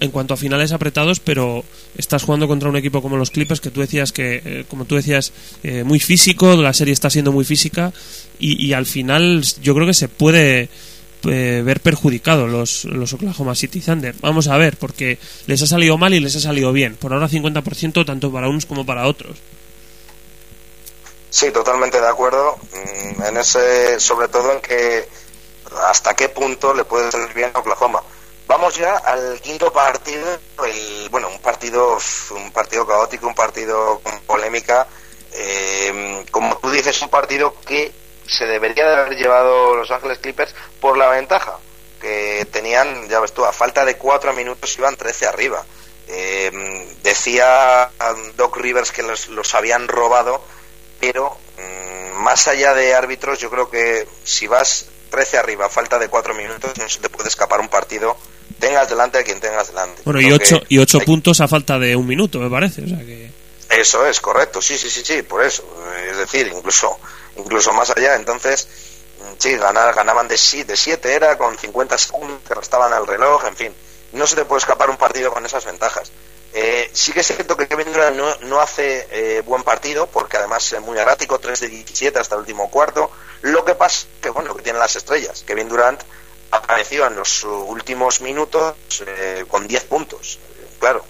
[0.00, 1.64] en cuanto a finales apretados, pero
[1.96, 4.96] estás jugando contra un equipo como los Clippers que tú decías que, eh, como tú
[4.96, 7.92] decías, eh, muy físico, la serie está siendo muy física
[8.38, 10.68] y, y al final yo creo que se puede
[11.26, 14.14] eh, ver perjudicados los, los Oklahoma City Thunder.
[14.20, 16.96] Vamos a ver, porque les ha salido mal y les ha salido bien.
[16.96, 19.38] Por ahora 50% tanto para unos como para otros.
[21.30, 22.56] Sí, totalmente de acuerdo.
[22.72, 25.08] Mm, en ese, sobre todo en que
[25.82, 28.02] hasta qué punto le puede salir bien a Oklahoma.
[28.46, 31.98] Vamos ya al quinto partido, el, bueno, un partido,
[32.30, 34.86] un partido caótico, un partido con polémica.
[35.32, 37.92] Eh, como tú dices, un partido que
[38.26, 41.58] se debería de haber llevado Los Ángeles Clippers por la ventaja
[42.04, 45.64] que tenían, ya ves tú, a falta de cuatro minutos iban 13 arriba.
[46.06, 47.90] Eh, decía
[48.36, 50.44] Doc Rivers que los, habían robado,
[51.00, 54.84] pero mm, más allá de árbitros, yo creo que si vas
[55.14, 58.16] 13 arriba, a falta de cuatro minutos, no se te puede escapar un partido,
[58.58, 60.02] tengas delante a quien tengas delante.
[60.04, 62.82] Bueno, y ocho, y ocho puntos a falta de un minuto, me parece.
[62.82, 63.30] O sea que...
[63.70, 65.64] Eso es, correcto, sí, sí, sí, sí, por eso.
[66.10, 66.98] Es decir, incluso
[67.36, 68.16] incluso más allá.
[68.16, 68.68] Entonces,
[69.38, 70.74] sí, ganar, ganaban de 7
[71.12, 73.74] era, con 50 segundos que restaban al reloj, en fin.
[74.12, 76.10] No se te puede escapar un partido con esas ventajas.
[76.56, 80.72] Eh, sí que es cierto que Kevin Durant no, hace eh, buen partido, porque además
[80.72, 83.10] es muy errático, 3 de 17 hasta el último cuarto.
[83.42, 85.42] Lo que pasa que, bueno, que tienen las estrellas.
[85.46, 86.00] Kevin Durant
[86.52, 90.38] apareció en los últimos minutos eh, con 10 puntos.
[90.78, 91.04] Claro,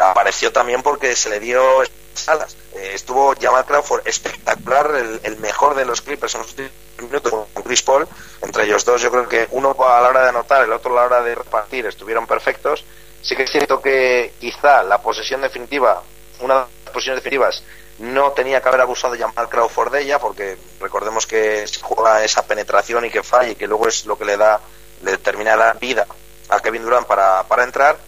[0.00, 1.82] apareció también porque se le dio
[2.14, 2.56] salas.
[2.74, 4.90] Eh, estuvo Jamal Crawford espectacular,
[5.22, 8.08] el, mejor de los Clippers en los últimos minutos con Chris Paul.
[8.42, 10.94] Entre ellos dos, yo creo que uno a la hora de anotar, el otro a
[10.96, 12.84] la hora de repartir, estuvieron perfectos.
[13.24, 16.02] Sí que es cierto que quizá la posesión definitiva,
[16.40, 17.62] una de las posiciones definitivas,
[17.98, 22.46] no tenía que haber abusado Jamal Crawford de ella, porque recordemos que se juega esa
[22.46, 24.60] penetración y que falla y que luego es lo que le da,
[25.02, 26.06] le termina la vida
[26.48, 27.98] a Kevin Durant para, para entrar.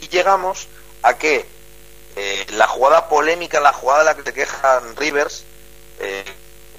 [0.00, 0.68] Y llegamos
[1.02, 1.46] a que
[2.16, 5.44] eh, la jugada polémica, la jugada de la que te quejan Rivers,
[5.98, 6.24] eh,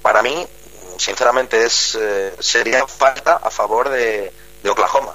[0.02, 0.46] para mí,
[0.98, 4.32] sinceramente, es eh, sería falta a favor de,
[4.68, 5.14] Oklahoma.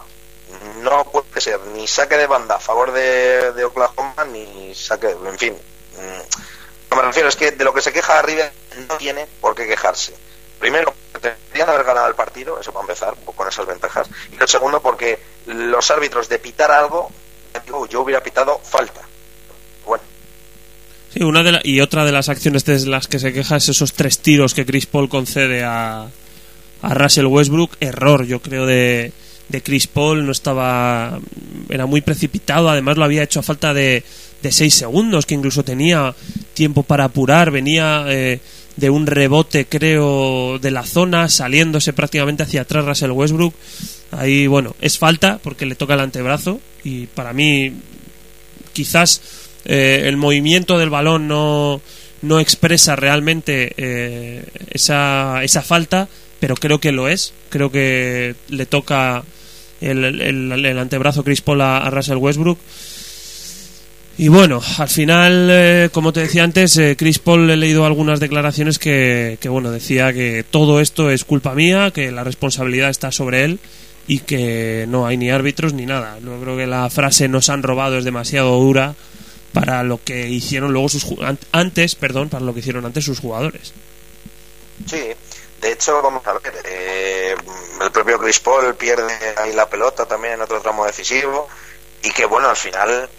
[0.82, 5.54] No puede ser ni saque de banda a favor de, Oklahoma, ni saque, en fin.
[5.54, 8.52] Mm, lo que me refiero es que de lo que se queja Rivers
[8.88, 10.16] no tiene por qué quejarse.
[10.60, 14.08] Primero, tendrían haber ganado el partido, eso para empezar, con esas ventajas.
[14.32, 17.12] Y lo segundo, porque los árbitros de pitar algo,
[17.90, 19.02] yo hubiera pitado falta
[21.22, 24.20] una de y otra de las acciones de las que se queja es esos tres
[24.20, 26.08] tiros que Chris Paul concede a,
[26.82, 27.78] a Russell Westbrook.
[27.80, 29.14] Error, yo creo, de,
[29.50, 30.26] de Chris Paul.
[30.26, 31.20] No estaba.
[31.70, 32.70] Era muy precipitado.
[32.70, 34.04] Además, lo había hecho a falta de,
[34.42, 36.14] de seis segundos, que incluso tenía
[36.54, 37.52] tiempo para apurar.
[37.52, 38.40] Venía eh,
[38.76, 43.54] de un rebote, creo, de la zona, saliéndose prácticamente hacia atrás Russell Westbrook.
[44.12, 46.60] Ahí, bueno, es falta porque le toca el antebrazo.
[46.84, 47.74] Y para mí,
[48.74, 49.22] quizás
[49.66, 51.82] eh, el movimiento del balón no,
[52.22, 56.08] no expresa realmente eh, esa, esa falta,
[56.44, 57.32] pero creo que lo es.
[57.48, 59.24] Creo que le toca
[59.80, 62.60] el, el, antebrazo Chris Paul a, Russell Westbrook.
[64.18, 68.78] Y bueno, al final, eh, como te decía antes, Chris Paul he leído algunas declaraciones
[68.78, 73.46] que, que, bueno, decía que todo esto es culpa mía, que la responsabilidad está sobre
[73.46, 73.60] él
[74.06, 76.20] y que no hay ni árbitros ni nada.
[76.20, 78.96] Yo creo que la frase nos han robado es demasiado dura
[79.54, 81.06] para lo que hicieron luego sus
[81.54, 83.72] antes, perdón, para lo que hicieron antes sus jugadores.
[84.86, 84.98] Sí,
[85.64, 87.36] de hecho, vamos a ver, eh,
[87.82, 91.48] el propio Chris Paul pierde ahí la pelota también en otro tramo decisivo
[92.02, 93.10] y que bueno, al final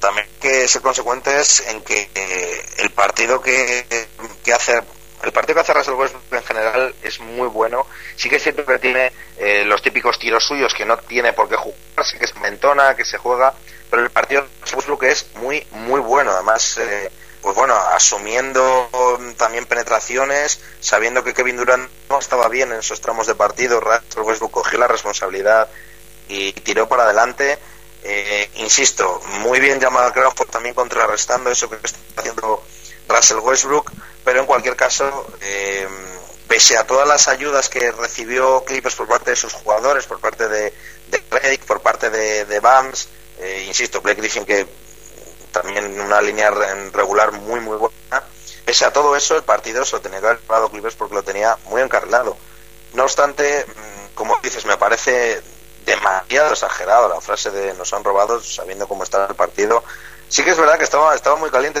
[0.00, 4.08] también que ser consecuentes en que eh, el partido que,
[4.42, 4.80] que hace
[5.22, 7.86] el partido que hace Russell Westbrook en general es muy bueno.
[8.16, 11.50] Sí que es cierto que tiene eh, los típicos tiros suyos que no tiene por
[11.50, 13.52] qué jugar, sí que se mentona, que se juega,
[13.90, 16.30] pero el partido de Westbrook es muy, muy bueno.
[16.30, 17.10] Además, eh,
[17.42, 18.90] pues bueno, asumiendo
[19.36, 24.22] también penetraciones, sabiendo que Kevin Durant no estaba bien en esos tramos de partido, Russell
[24.22, 25.68] Westbrook cogió la responsabilidad
[26.28, 27.58] y tiró para adelante.
[28.02, 32.62] Eh, insisto, muy bien llamado Crawford también contrarrestando eso que está haciendo
[33.08, 33.90] Russell Westbrook,
[34.24, 35.86] pero en cualquier caso, eh,
[36.48, 40.48] pese a todas las ayudas que recibió Clippers por parte de sus jugadores, por parte
[40.48, 40.72] de,
[41.08, 44.66] de por parte de, Bams, eh, insisto, Blake Griffin que
[45.52, 48.24] también una línea regular muy muy buena,
[48.64, 51.22] pese a todo eso el partido se lo tenía que haber llevado Clippers porque lo
[51.22, 52.36] tenía muy encarrilado.
[52.92, 55.42] No obstante, mm, como dices, me parece
[55.84, 59.82] demasiado exagerado la frase de nos han robado sabiendo cómo está el partido.
[60.28, 61.80] Sí que es verdad que estaba, estaba muy caliente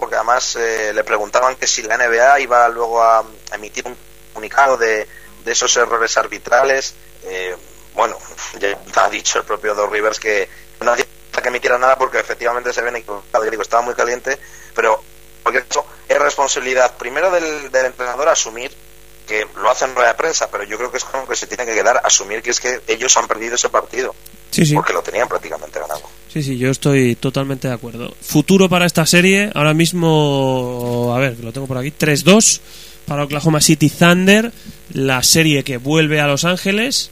[0.00, 3.96] porque además eh, le preguntaban que si la NBA iba luego a, emitir un
[4.32, 5.06] comunicado de,
[5.44, 6.94] de esos errores arbitrales.
[7.24, 7.56] Eh,
[7.94, 8.16] bueno,
[8.58, 10.48] ya ha dicho el propio Dos Rivers que
[10.80, 11.04] no hacía
[11.42, 13.44] que emitiera nada porque efectivamente se habían equivocado.
[13.44, 14.38] digo, estaba muy caliente,
[14.74, 15.02] pero
[15.42, 18.70] porque eso es responsabilidad primero del, del entrenador asumir
[19.26, 21.46] que lo hacen en rueda de prensa, pero yo creo que es como que se
[21.46, 24.14] tiene que quedar, asumir que es que ellos han perdido ese partido.
[24.74, 26.02] Porque lo tenían prácticamente ganado.
[26.32, 28.14] Sí, sí, yo estoy totalmente de acuerdo.
[28.20, 32.60] Futuro para esta serie, ahora mismo, a ver, lo tengo por aquí, 3-2
[33.06, 34.52] para Oklahoma City Thunder,
[34.92, 37.10] la serie que vuelve a Los Ángeles.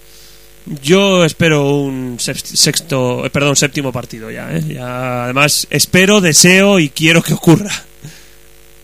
[0.66, 4.62] Yo espero un sexto, eh, perdón, séptimo partido ya, ¿eh?
[4.66, 5.24] ya.
[5.24, 7.70] Además, espero, deseo y quiero que ocurra.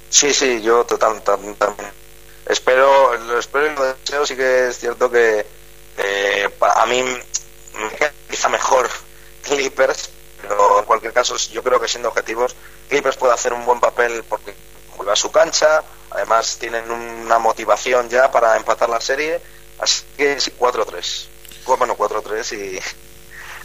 [0.08, 1.56] Sí, sí, yo también
[2.46, 4.24] espero, lo espero y lo deseo.
[4.24, 5.44] Sí que es cierto que
[5.98, 7.02] eh, a mí
[8.30, 8.88] quizá mejor
[9.42, 10.10] Clippers,
[10.40, 12.54] pero en cualquier caso yo creo que siendo objetivos,
[12.88, 14.54] Clippers puede hacer un buen papel porque
[14.96, 19.40] vuelve a su cancha, además tienen una motivación ya para empatar la serie,
[19.80, 21.31] así que 4-3.
[21.66, 22.80] Bueno, 4-3 y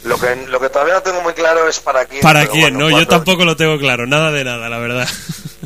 [0.06, 2.22] lo que, lo que todavía no tengo muy claro es para quién.
[2.22, 2.76] ¿Para quién?
[2.78, 5.08] no, yo tampoco lo tengo claro, nada de nada, la verdad.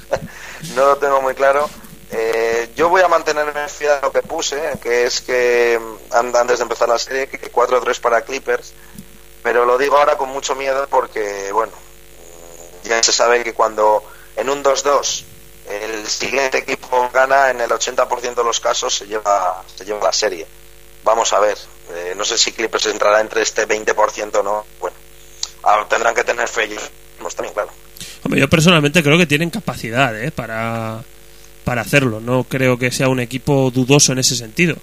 [0.74, 1.68] no lo tengo muy claro.
[2.10, 5.80] Eh, yo voy a mantenerme fiel a lo que puse, que es que
[6.10, 8.74] antes de empezar la serie, que 4-3 para Clippers,
[9.42, 11.72] pero lo digo ahora con mucho miedo porque, bueno,
[12.84, 14.02] ya se sabe que cuando
[14.36, 15.24] en un 2-2
[15.68, 20.12] el siguiente equipo gana, en el 80% de los casos se lleva, se lleva la
[20.12, 20.46] serie.
[21.04, 21.56] Vamos a ver,
[21.90, 24.64] eh, no sé si Clippers entrará entre este 20% o no.
[24.80, 24.96] Bueno,
[25.88, 26.68] tendrán que tener fe
[27.34, 27.70] también, claro.
[28.24, 30.30] Hombre, yo personalmente creo que tienen capacidad ¿eh?
[30.30, 31.04] para
[31.64, 32.20] para hacerlo.
[32.20, 34.76] No creo que sea un equipo dudoso en ese sentido.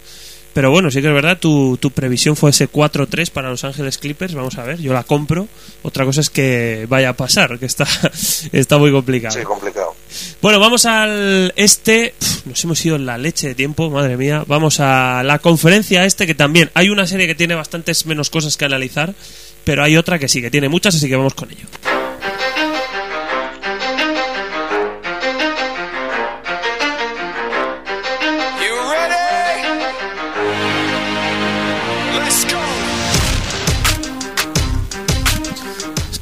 [0.59, 3.97] Pero bueno, sí que es verdad, tu, tu previsión fue ese 4-3 para Los Ángeles
[3.97, 4.33] Clippers.
[4.33, 5.47] Vamos a ver, yo la compro.
[5.83, 7.87] Otra cosa es que vaya a pasar, que está,
[8.51, 9.39] está muy complicado.
[9.39, 9.95] Sí, complicado.
[10.41, 12.13] Bueno, vamos al este.
[12.43, 14.43] nos hemos ido en la leche de tiempo, madre mía.
[14.47, 18.57] Vamos a la conferencia este, que también hay una serie que tiene bastantes menos cosas
[18.57, 19.13] que analizar,
[19.63, 21.67] pero hay otra que sí, que tiene muchas, así que vamos con ello.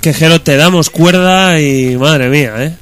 [0.08, 2.74] Quejero, te damos cuerda y madre mía, ¿eh?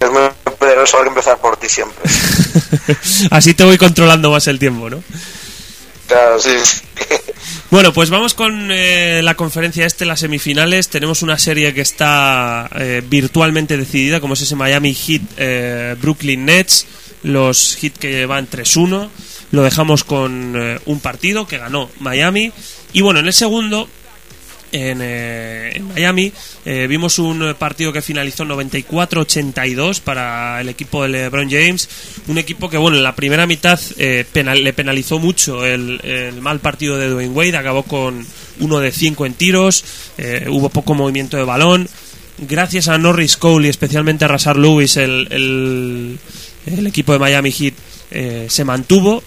[0.00, 0.20] Es muy
[0.58, 2.02] peligroso empezar por ti siempre.
[3.30, 5.00] Así te voy controlando más el tiempo, ¿no?
[6.08, 6.56] Claro, sí.
[7.70, 10.88] bueno, pues vamos con eh, la conferencia este, las semifinales.
[10.88, 16.46] Tenemos una serie que está eh, virtualmente decidida, como es ese Miami Heat eh, Brooklyn
[16.46, 16.84] Nets,
[17.22, 19.08] los Heat que van 3-1.
[19.52, 22.50] Lo dejamos con un partido que ganó Miami.
[22.92, 23.88] Y bueno, en el segundo
[24.78, 26.32] eh, en, Miami.
[26.64, 31.88] Eh, vimos un partido que finalizó 94-82 para el equipo de LeBron James.
[32.26, 36.00] Un equipo que, bueno, en la primera mitad eh, le penalizó mucho el,
[36.40, 37.56] mal partido de Dwayne Wade.
[37.56, 38.26] Acabó con
[38.60, 39.84] uno de cinco en tiros.
[40.48, 41.88] hubo poco movimiento de balón.
[42.38, 46.18] Gracias a Norris Cole y especialmente a Rasar Lewis, el,
[46.66, 47.74] el equipo de Miami Heat
[48.48, 49.22] se mantuvo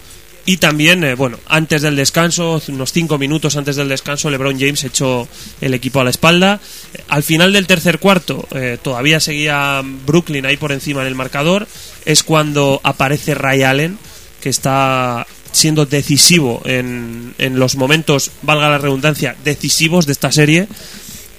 [0.50, 4.82] y también, eh, bueno, antes del descanso, unos cinco minutos antes del descanso, LeBron James
[4.82, 5.28] echó
[5.60, 6.58] el equipo a la espalda.
[7.06, 11.68] Al final del tercer cuarto, eh, todavía seguía Brooklyn ahí por encima en el marcador.
[12.04, 13.96] Es cuando aparece Ray Allen,
[14.40, 20.66] que está siendo decisivo en, en los momentos, valga la redundancia, decisivos de esta serie.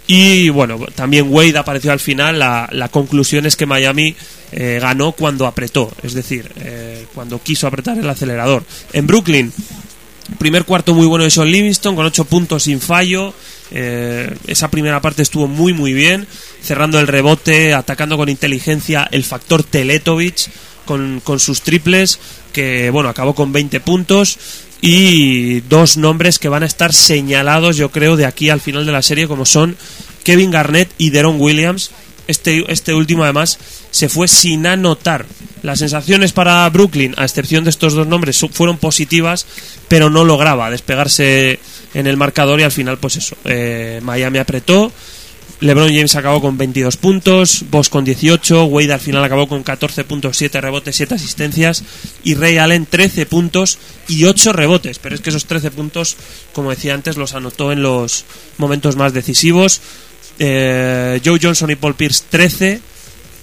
[0.07, 2.39] Y bueno, también Wade apareció al final.
[2.39, 4.15] La, la conclusión es que Miami
[4.53, 8.65] eh, ganó cuando apretó, es decir, eh, cuando quiso apretar el acelerador.
[8.91, 9.53] En Brooklyn,
[10.37, 13.33] primer cuarto muy bueno de Sean Livingston, con 8 puntos sin fallo.
[13.71, 16.27] Eh, esa primera parte estuvo muy muy bien,
[16.61, 20.49] cerrando el rebote, atacando con inteligencia el factor Teletovic
[20.83, 22.19] con, con sus triples,
[22.51, 24.37] que bueno, acabó con 20 puntos
[24.81, 28.91] y dos nombres que van a estar señalados yo creo de aquí al final de
[28.91, 29.77] la serie como son
[30.23, 31.91] Kevin Garnett y Deron Williams.
[32.27, 33.59] Este, este último además
[33.89, 35.25] se fue sin anotar.
[35.63, 39.45] Las sensaciones para Brooklyn a excepción de estos dos nombres fueron positivas
[39.87, 41.59] pero no lograba despegarse
[41.93, 44.91] en el marcador y al final pues eso eh, Miami apretó
[45.61, 50.03] LeBron James acabó con 22 puntos, Boss con 18, Wade al final acabó con 14
[50.05, 51.83] puntos, 7 rebotes, 7 asistencias
[52.23, 54.97] y Ray Allen 13 puntos y 8 rebotes.
[54.97, 56.17] Pero es que esos 13 puntos,
[56.53, 58.25] como decía antes, los anotó en los
[58.57, 59.81] momentos más decisivos.
[60.39, 62.81] Eh, Joe Johnson y Paul Pierce 13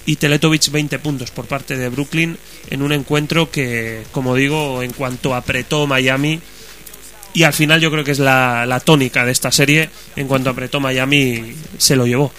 [0.07, 2.37] y Teletovic 20 puntos por parte de Brooklyn
[2.71, 6.41] en un encuentro que, como digo, en cuanto apretó Miami,
[7.35, 9.91] y al final yo creo que es la, la tónica de esta serie.
[10.17, 12.33] En cuanto apretó Miami, se lo llevó.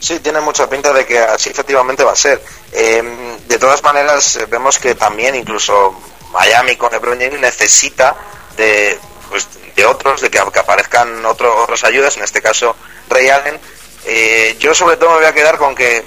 [0.00, 2.42] Sí, tiene mucha pinta de que así efectivamente va a ser.
[2.72, 3.02] Eh,
[3.46, 6.00] de todas maneras, vemos que también incluso
[6.32, 8.16] Miami con LeBron James necesita
[8.56, 12.76] de, pues, de otros, de que, aparezcan otro, otras ayudas, en este caso
[13.08, 13.58] Ray Allen.
[14.04, 16.04] Eh, yo sobre todo me voy a quedar con que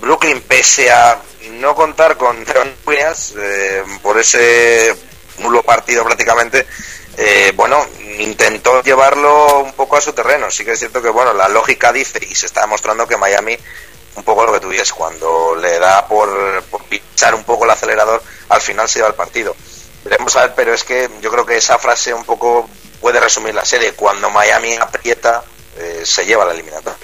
[0.00, 1.20] Brooklyn, pese a
[1.52, 4.94] no contar con Deron Williams eh, por ese
[5.38, 6.66] nulo partido prácticamente,
[7.16, 7.84] eh, bueno,
[8.18, 10.50] intentó llevarlo un poco a su terreno.
[10.50, 13.56] Sí que es cierto que, bueno, la lógica dice, y se está demostrando que Miami,
[14.16, 17.70] un poco lo que tú dices, cuando le da por, por pinchar un poco el
[17.70, 19.54] acelerador, al final se lleva el partido.
[20.04, 22.68] Veremos a ver, pero es que yo creo que esa frase un poco
[23.00, 23.92] puede resumir la serie.
[23.92, 25.42] Cuando Miami aprieta,
[25.78, 26.98] eh, se lleva la eliminatoria.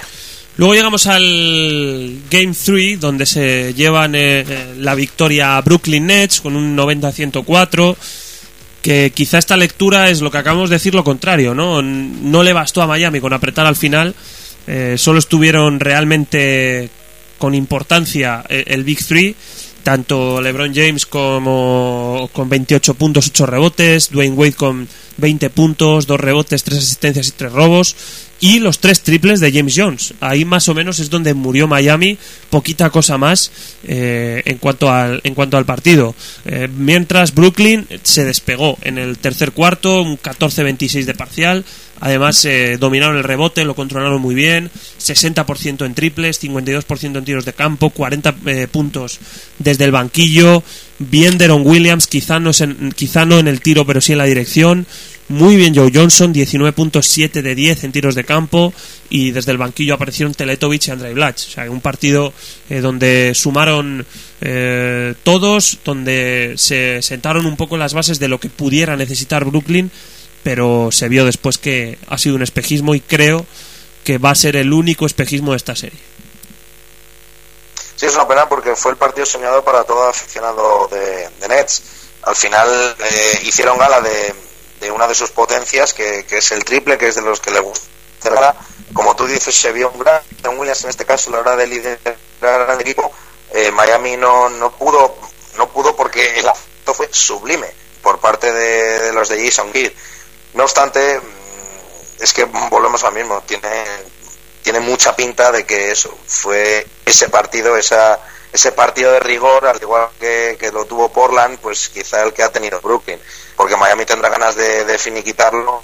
[0.56, 6.56] Luego llegamos al Game 3, donde se llevan eh, la victoria a Brooklyn Nets con
[6.56, 7.96] un 90-104.
[8.82, 11.82] Que quizá esta lectura es lo que acabamos de decir lo contrario, ¿no?
[11.82, 14.14] No le bastó a Miami con apretar al final.
[14.66, 16.90] eh, solo estuvieron realmente
[17.38, 19.34] con importancia eh, el Big 3
[19.82, 26.20] tanto LeBron James como con 28 puntos, 8 rebotes, Dwayne Wade con 20 puntos, 2
[26.20, 27.96] rebotes, 3 asistencias y 3 robos
[28.42, 30.14] y los 3 triples de James Jones.
[30.20, 32.18] Ahí más o menos es donde murió Miami,
[32.50, 33.52] poquita cosa más
[33.84, 36.12] eh, en, cuanto al, en cuanto al partido.
[36.44, 41.64] Eh, mientras Brooklyn se despegó en el tercer cuarto, un 14-26 de parcial.
[42.04, 44.72] Además, eh, dominaron el rebote, lo controlaron muy bien.
[44.98, 49.20] 60% en triples, 52% en tiros de campo, 40 eh, puntos
[49.60, 50.64] desde el banquillo.
[50.98, 54.24] Bien Deron Williams, quizá no, en, quizá no en el tiro, pero sí en la
[54.24, 54.84] dirección.
[55.28, 58.74] Muy bien Joe Johnson, 19.7 de 10 en tiros de campo.
[59.08, 61.46] Y desde el banquillo aparecieron Teletovic y Andrei Blatch.
[61.46, 62.32] O sea, un partido
[62.68, 64.04] eh, donde sumaron
[64.40, 69.92] eh, todos, donde se sentaron un poco las bases de lo que pudiera necesitar Brooklyn
[70.42, 73.46] pero se vio después que ha sido un espejismo y creo
[74.04, 75.98] que va a ser el único espejismo de esta serie.
[77.96, 81.82] Sí, es una pena porque fue el partido soñado para todo aficionado de, Nets.
[82.22, 86.98] Al final eh, hicieron gala de, una de sus potencias, que, que, es el triple,
[86.98, 87.86] que es de los que le gusta.
[88.92, 90.22] Como tú dices, se vio un gran
[90.58, 93.10] Williams en este caso a la hora de liderar al equipo.
[93.52, 95.16] Eh, Miami no, no pudo
[95.56, 97.68] no pudo porque el acto fue sublime
[98.02, 99.90] por parte de, de los de Jason Kidd.
[100.54, 101.20] No obstante,
[102.18, 103.42] es que volvemos al mismo.
[103.42, 103.84] Tiene,
[104.62, 108.20] tiene mucha pinta de que eso fue ese partido, esa,
[108.52, 112.42] ese partido de rigor, al igual que, que, lo tuvo Portland, pues quizá el que
[112.42, 113.20] ha tenido Brooklyn.
[113.56, 115.82] Porque Miami tendrá ganas de, de finiquitarlo.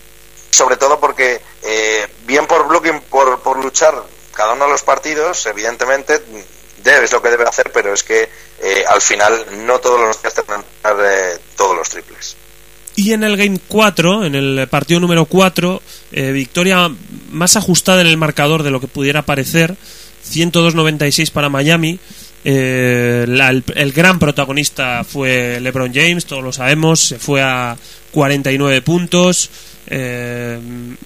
[0.51, 4.03] Sobre todo porque, eh, bien por Brooklyn, por, por luchar
[4.33, 6.23] cada uno de los partidos, evidentemente,
[6.79, 10.35] debes lo que debe hacer, pero es que eh, al final no todos los días
[10.35, 12.37] tendrán eh, todos los triples.
[12.99, 15.81] Y en el Game 4, en el partido número 4,
[16.11, 16.91] eh, victoria
[17.31, 19.77] más ajustada en el marcador de lo que pudiera parecer,
[20.29, 22.01] 102-96 para Miami.
[22.45, 27.77] Eh, la, el, el, gran protagonista fue LeBron James, todos lo sabemos, se fue a
[28.11, 29.49] 49 puntos,
[29.87, 30.59] eh,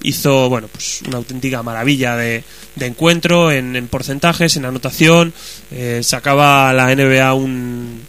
[0.02, 2.42] hizo bueno pues una auténtica maravilla de,
[2.74, 5.34] de encuentro en, en, porcentajes, en anotación,
[5.70, 8.00] eh, sacaba la NBA un,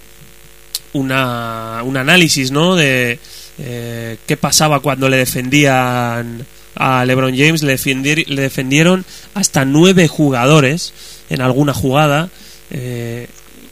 [0.94, 2.78] una, un análisis ¿no?
[2.78, 3.20] de
[3.60, 6.46] eh, qué pasaba cuando le defendían
[6.76, 7.78] a LeBron James, le,
[8.26, 10.94] le defendieron hasta nueve jugadores
[11.30, 12.30] en alguna jugada.
[12.72, 13.28] Eh,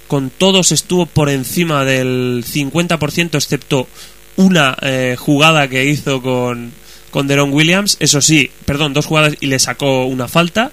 [0.08, 3.88] con todos estuvo por encima del 50%, excepto
[4.36, 6.74] una eh, jugada que hizo con,
[7.12, 10.72] con Deron Williams, eso sí, perdón, dos jugadas y le sacó una falta.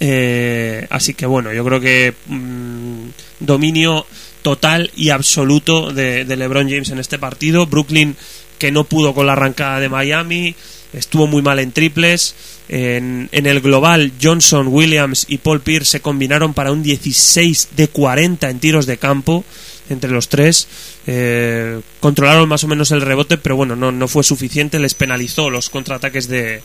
[0.00, 3.08] Eh, así que bueno, yo creo que mm,
[3.40, 4.06] dominio
[4.42, 7.66] total y absoluto de, LeBron James en este partido.
[7.66, 8.16] Brooklyn
[8.58, 10.54] que no pudo con la arrancada de Miami,
[10.92, 12.34] estuvo muy mal en triples.
[12.68, 17.88] En, en, el global, Johnson, Williams y Paul Pierce se combinaron para un 16 de
[17.88, 19.44] 40 en tiros de campo
[19.90, 20.68] entre los tres.
[21.06, 24.78] Eh, controlaron más o menos el rebote, pero bueno, no, no fue suficiente.
[24.78, 26.62] Les penalizó los contraataques de,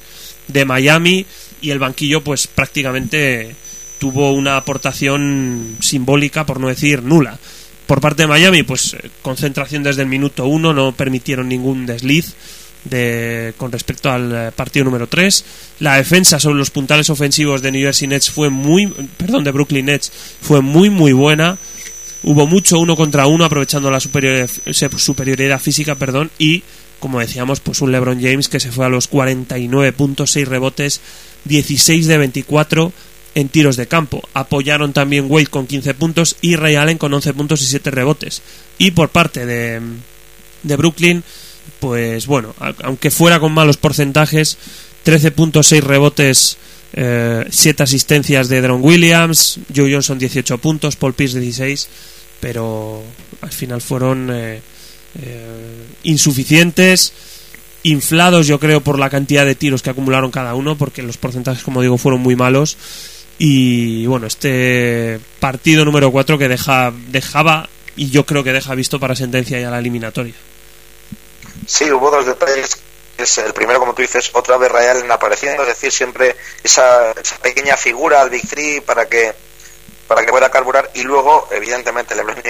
[0.48, 1.26] de Miami
[1.62, 3.56] y el banquillo, pues prácticamente
[4.00, 7.40] tuvo una aportación simbólica, por no decir nula.
[7.88, 12.34] Por parte de Miami, pues eh, concentración desde el minuto uno, no permitieron ningún desliz
[12.86, 15.46] de, con respecto al eh, partido número 3.
[15.80, 19.86] La defensa sobre los puntales ofensivos de New Jersey Nets fue muy, perdón, de Brooklyn
[19.86, 20.12] Nets
[20.42, 21.58] fue muy muy buena.
[22.24, 24.50] Hubo mucho uno contra uno aprovechando la superioridad,
[24.98, 26.64] superioridad física, perdón, y
[27.00, 31.02] como decíamos, pues un LeBron James que se fue a los 49.6 rebotes,
[31.44, 32.94] 16 de 24
[33.36, 34.28] en tiros de campo.
[34.34, 38.42] Apoyaron también Wade con 15 puntos y Ray Allen con 11 puntos y 7 rebotes.
[38.78, 39.82] Y por parte de,
[40.64, 41.24] de Brooklyn,
[41.80, 44.58] pues bueno, aunque fuera con malos porcentajes,
[45.06, 46.58] 13.6 rebotes,
[46.94, 51.90] eh, 7 asistencias de Dron Williams, Joe Johnson 18 puntos, Paul Pierce 16,
[52.40, 53.04] pero
[53.42, 54.62] al final fueron eh,
[55.22, 57.14] eh, insuficientes,
[57.84, 61.64] inflados yo creo por la cantidad de tiros que acumularon cada uno, porque los porcentajes
[61.64, 62.78] como digo fueron muy malos.
[63.46, 67.68] Y bueno, este partido número 4 que deja, dejaba
[67.98, 70.34] y yo creo que deja visto para sentencia ya la eliminatoria.
[71.68, 72.78] Sí, hubo dos detalles.
[73.18, 77.36] Es el primero, como tú dices, otra vez Real apareciendo, es decir, siempre esa, esa
[77.40, 79.34] pequeña figura al Big Three para que
[80.08, 82.42] para que pueda carburar y luego, evidentemente, LeBron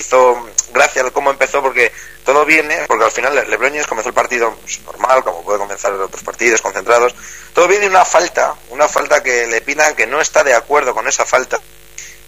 [0.00, 1.92] hizo gracia cómo empezó porque
[2.24, 6.22] todo viene, porque al final LeBron comenzó el partido pues, normal, como puede comenzar otros
[6.22, 7.14] partidos, concentrados,
[7.52, 11.06] todo viene una falta, una falta que le pidan que no está de acuerdo con
[11.08, 11.58] esa falta.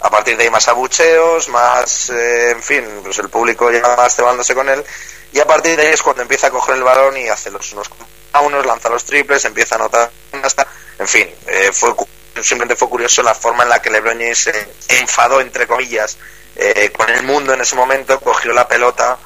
[0.00, 4.14] A partir de ahí más abucheos, más, eh, en fin, pues el público ya más
[4.14, 4.84] cebándose con él
[5.32, 7.72] y a partir de ahí es cuando empieza a coger el balón y hace los
[7.72, 7.88] unos
[8.32, 10.10] a unos, lanza los triples, empieza a anotar
[10.42, 10.66] hasta,
[10.98, 11.94] en fin, eh, fue
[12.42, 14.52] simplemente fue curioso la forma en la que LeBron se
[14.88, 16.16] enfadó entre comillas
[16.56, 19.18] eh, con el mundo en ese momento, cogió la pelota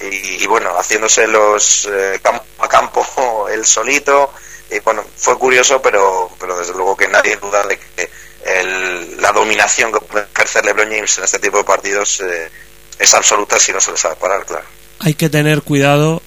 [0.00, 4.32] y, bueno, haciéndose los eh, campo a campo el solito.
[4.70, 8.10] Y bueno, fue curioso, pero, pero desde luego que nadie duda de que
[8.44, 12.50] el, la dominación que puede ejercer LeBron James en este tipo de partidos eh,
[12.98, 14.66] es absoluta si no se le sabe parar, claro
[15.04, 16.22] hay que tener cuidado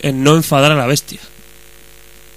[0.00, 1.20] en no enfadar a la bestia.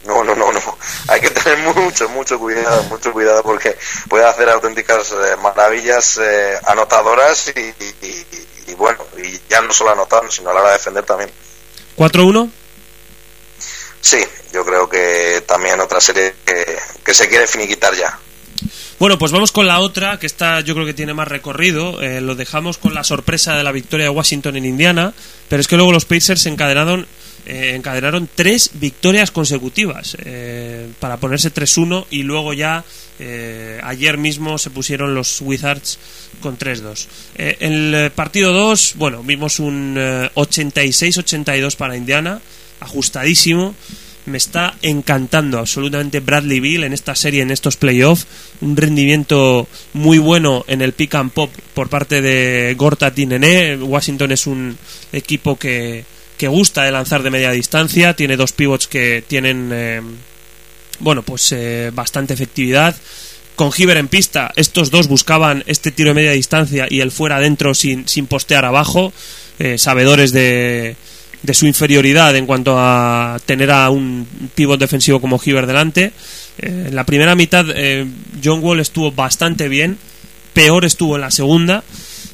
[0.05, 0.77] No, no, no, no.
[1.07, 3.77] Hay que tener mucho, mucho cuidado, mucho cuidado porque
[4.09, 10.49] puede hacer auténticas eh, maravillas eh, anotadoras y, bueno, y ya no solo anotar, sino
[10.49, 11.31] a la hora de defender también.
[11.97, 12.49] ¿4-1?
[14.01, 18.17] Sí, yo creo que también otra serie que, que se quiere finiquitar ya.
[19.01, 21.99] Bueno, pues vamos con la otra, que esta yo creo que tiene más recorrido.
[22.03, 25.11] Eh, lo dejamos con la sorpresa de la victoria de Washington en Indiana,
[25.49, 27.07] pero es que luego los Pacers encadenaron,
[27.45, 32.83] eh, encadenaron tres victorias consecutivas eh, para ponerse 3-1 y luego ya
[33.83, 35.99] ayer mismo se pusieron los Wizards
[36.39, 37.05] con 3-2.
[37.35, 42.41] en el partido 2, bueno, vimos un 86-82 para Indiana,
[42.79, 43.75] ajustadísimo
[44.25, 48.27] me está encantando absolutamente Bradley Bill en esta serie, en estos playoffs.
[48.61, 53.77] Un rendimiento muy bueno en el pick and pop por parte de Gortat y Nene.
[53.77, 54.77] Washington es un
[55.11, 56.05] equipo que,
[56.41, 58.15] que gusta de lanzar de media distancia.
[58.15, 60.01] Tiene dos pivots que tienen, eh,
[60.97, 62.95] bueno, pues eh, bastante efectividad.
[63.55, 67.35] Con Giver en pista, estos dos buscaban este tiro de media distancia y el fuera
[67.35, 69.13] adentro sin, sin postear abajo.
[69.59, 70.95] Eh, sabedores de,
[71.43, 76.11] de su inferioridad en cuanto a tener a un pivot defensivo como Hiver delante.
[76.57, 78.07] Eh, en la primera mitad eh,
[78.43, 79.99] John Wall estuvo bastante bien,
[80.53, 81.83] peor estuvo en la segunda.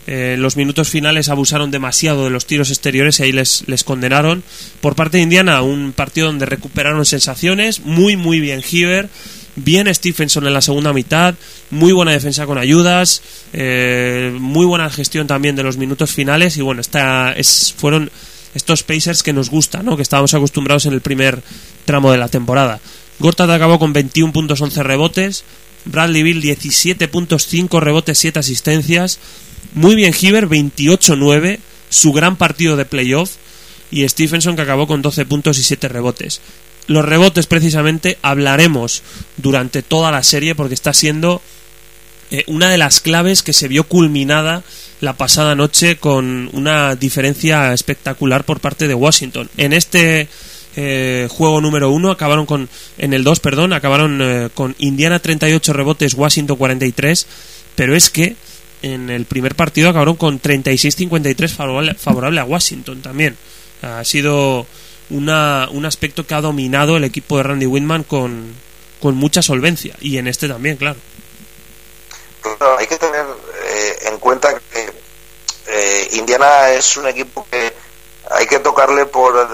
[0.08, 4.44] Eh, los minutos finales abusaron demasiado de los tiros exteriores y ahí les, condenaron.
[4.82, 9.10] Por parte de Indiana, un partido donde recuperaron sensaciones, muy muy bien Hiver,
[9.58, 11.36] bien Stephenson en la segunda mitad,
[11.70, 13.22] muy buena defensa con ayudas,
[13.54, 18.10] muy buena gestión también de los minutos finales y bueno, esta es, fueron
[18.56, 19.96] estos Pacers que nos gustan, ¿no?
[19.96, 21.42] que estábamos acostumbrados en el primer
[21.86, 22.80] tramo de la temporada.
[23.20, 25.44] Gortat acabó con 21 puntos, 11 rebotes.
[25.86, 29.20] Bradley Bill 17 puntos, 5 rebotes, 7 asistencias.
[29.78, 31.60] Muy bien Hiver, 28-9,
[31.92, 33.34] su gran partido de playoff.
[33.92, 36.42] Y Stephenson que acabó con 12 puntos y 7 rebotes.
[36.88, 39.04] Los rebotes precisamente hablaremos
[39.38, 41.44] durante toda la serie porque está siendo
[42.32, 44.64] eh, una de las claves que se vio culminada
[45.00, 49.48] la pasada noche con una diferencia espectacular por parte de Washington.
[49.58, 50.28] En este
[50.76, 52.68] eh, juego número uno acabaron con
[52.98, 57.28] en el 2 perdón acabaron eh, con Indiana 38 rebotes Washington 43
[57.76, 58.36] pero es que
[58.94, 63.38] en el primer partido acabaron con 36-53 favorable, favorable a Washington también
[63.82, 64.66] ha sido
[65.10, 68.54] una, un aspecto que ha dominado el equipo de Randy Whitman con,
[69.00, 71.00] con mucha solvencia y en este también claro
[72.78, 74.98] hay que tener eh, en cuenta que
[76.14, 77.74] Indiana es un equipo que
[78.32, 79.48] hay que tocarle por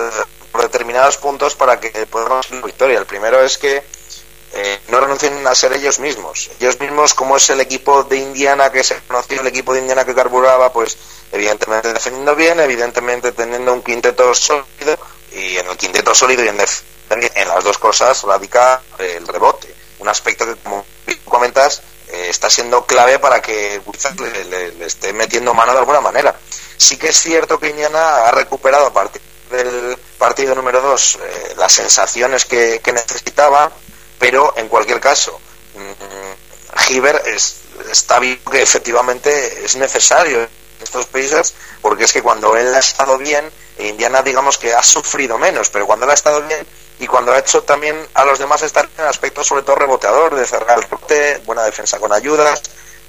[0.53, 2.99] por determinados puntos para que puedan conseguir victoria.
[2.99, 3.84] El primero es que
[4.54, 6.49] eh, no renuncien a ser ellos mismos.
[6.60, 10.06] Ellos mismos, como es el equipo de Indiana que se conoció, el equipo de Indiana
[10.06, 10.97] que carburaba, pues
[11.32, 14.97] evidentemente defendiendo bien, evidentemente teniendo un quinteto sólido,
[15.32, 19.74] y en el quinteto sólido y en, en las dos cosas radica el rebote.
[19.99, 20.86] Un aspecto que, como
[21.26, 21.82] comentas,
[22.14, 26.36] eh, está siendo clave para que Wizards le, esté metiendo mano de alguna manera.
[26.78, 31.54] Sí que es cierto que Indiana ha recuperado a partir del partido número 2 eh,
[31.58, 33.72] las sensaciones que, necesitaba,
[34.24, 35.38] pero en cualquier caso,
[35.76, 36.93] mmm,
[37.26, 37.55] es,
[37.91, 40.47] está viendo que efectivamente es necesario
[40.82, 45.38] estos países, porque es que cuando él ha estado bien, Indiana digamos que ha sufrido
[45.38, 46.65] menos, pero cuando él ha estado bien
[46.99, 50.45] y cuando ha hecho también a los demás estar en aspecto sobre todo reboteador, de
[50.45, 52.61] cerrar el rebote, buena defensa con ayudas,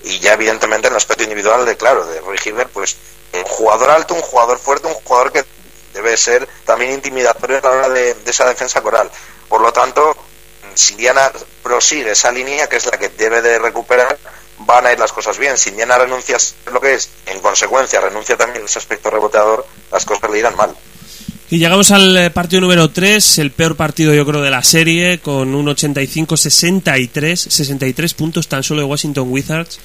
[0.02, 2.96] y ya evidentemente en el aspecto individual de claro, de Roy Hibbert, pues
[3.32, 5.44] un jugador alto, un jugador fuerte, un jugador que
[5.92, 9.08] debe ser también intimidatorio a la hora de, esa defensa coral.
[9.48, 10.16] Por lo tanto,
[10.74, 11.30] si Indiana
[11.62, 14.18] prosigue esa línea, que es la que debe de recuperar,
[14.58, 15.56] van a ir las cosas bien.
[15.56, 19.66] Si Indiana renuncia a lo que es, en consecuencia renuncia también a ese aspecto reboteador,
[19.92, 20.74] las cosas le irán mal.
[21.50, 25.18] Y llegamos al eh, partido número 3, el peor partido yo creo de la serie,
[25.18, 29.78] con un 85-63, 63 puntos tan solo de Washington Wizards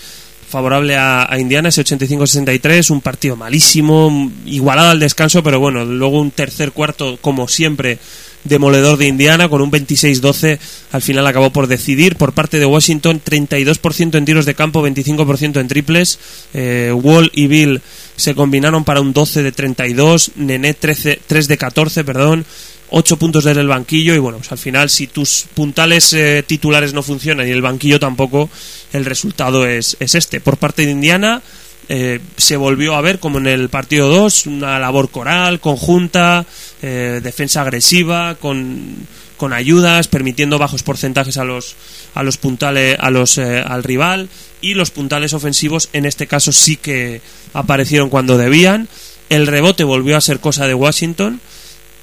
[0.50, 6.32] favorable a, Indiana, ese 85-63, un partido malísimo, igualado al descanso, pero bueno, luego un
[6.32, 8.00] tercer cuarto, como siempre,
[8.44, 10.60] demoledor de Indiana, con un 26-12,
[10.92, 15.60] al final acabó por decidir por parte de Washington, 32% en tiros de campo, 25%
[15.60, 16.20] en triples,
[16.54, 17.82] eh, Wall y Bill
[18.16, 22.46] se combinaron para un 12 de 32, Nené 13, 3 de 14, perdón,
[22.92, 26.94] 8 puntos desde el banquillo y bueno, pues al final si tus puntales eh, titulares
[26.94, 28.50] no funcionan y el banquillo tampoco,
[28.94, 30.42] el resultado es, es este.
[30.42, 31.42] Por parte de Indiana
[31.90, 36.46] eh, se volvió a ver como en el partido 2, una labor coral, conjunta,
[36.82, 41.76] eh, defensa agresiva, con, con, ayudas, permitiendo bajos porcentajes a los,
[42.14, 44.30] a los puntales, a los, al rival
[44.62, 47.22] y los puntales ofensivos en este caso sí que
[47.54, 48.88] aparecieron cuando debían.
[49.30, 51.42] El rebote volvió a ser cosa de Washington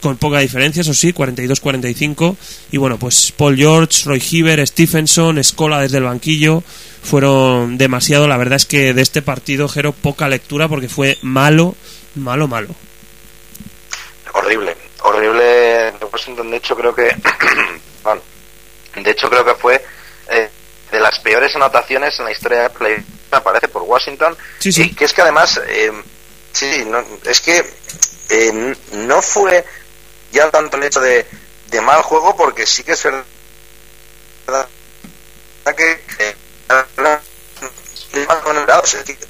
[0.06, 2.36] con poca diferencia, eso sí, 42-45.
[2.70, 6.62] Y bueno, pues Paul George, Roy Hibbert, Stephenson, Escola desde el banquillo
[7.02, 8.28] fueron demasiado.
[8.28, 11.74] La verdad es que de este partido, Jero, poca lectura porque fue malo,
[12.14, 12.68] malo, malo.
[14.32, 15.44] Horrible, horrible.
[15.44, 17.02] De hecho, creo que.
[19.02, 19.84] de hecho, creo que fue
[20.30, 20.48] eh,
[20.92, 22.96] de las peores anotaciones en la historia de Play,
[23.32, 24.36] me parece, por Washington.
[24.60, 24.82] Sí, sí.
[24.82, 25.60] Y que es que además.
[25.66, 25.90] Eh,
[26.52, 27.64] sí, no, es que
[28.28, 29.64] eh, no fue
[30.36, 31.26] ya tanto el hecho de,
[31.82, 33.02] mal juego, porque sí que es
[34.46, 34.68] verdad
[35.76, 36.00] que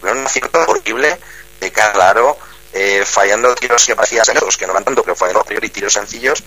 [0.02, 1.18] un acierto horrible
[1.61, 2.36] de claro,
[2.72, 6.44] eh, fallando tiros que parecían que no eran tanto, pero fallando a priori tiros sencillos,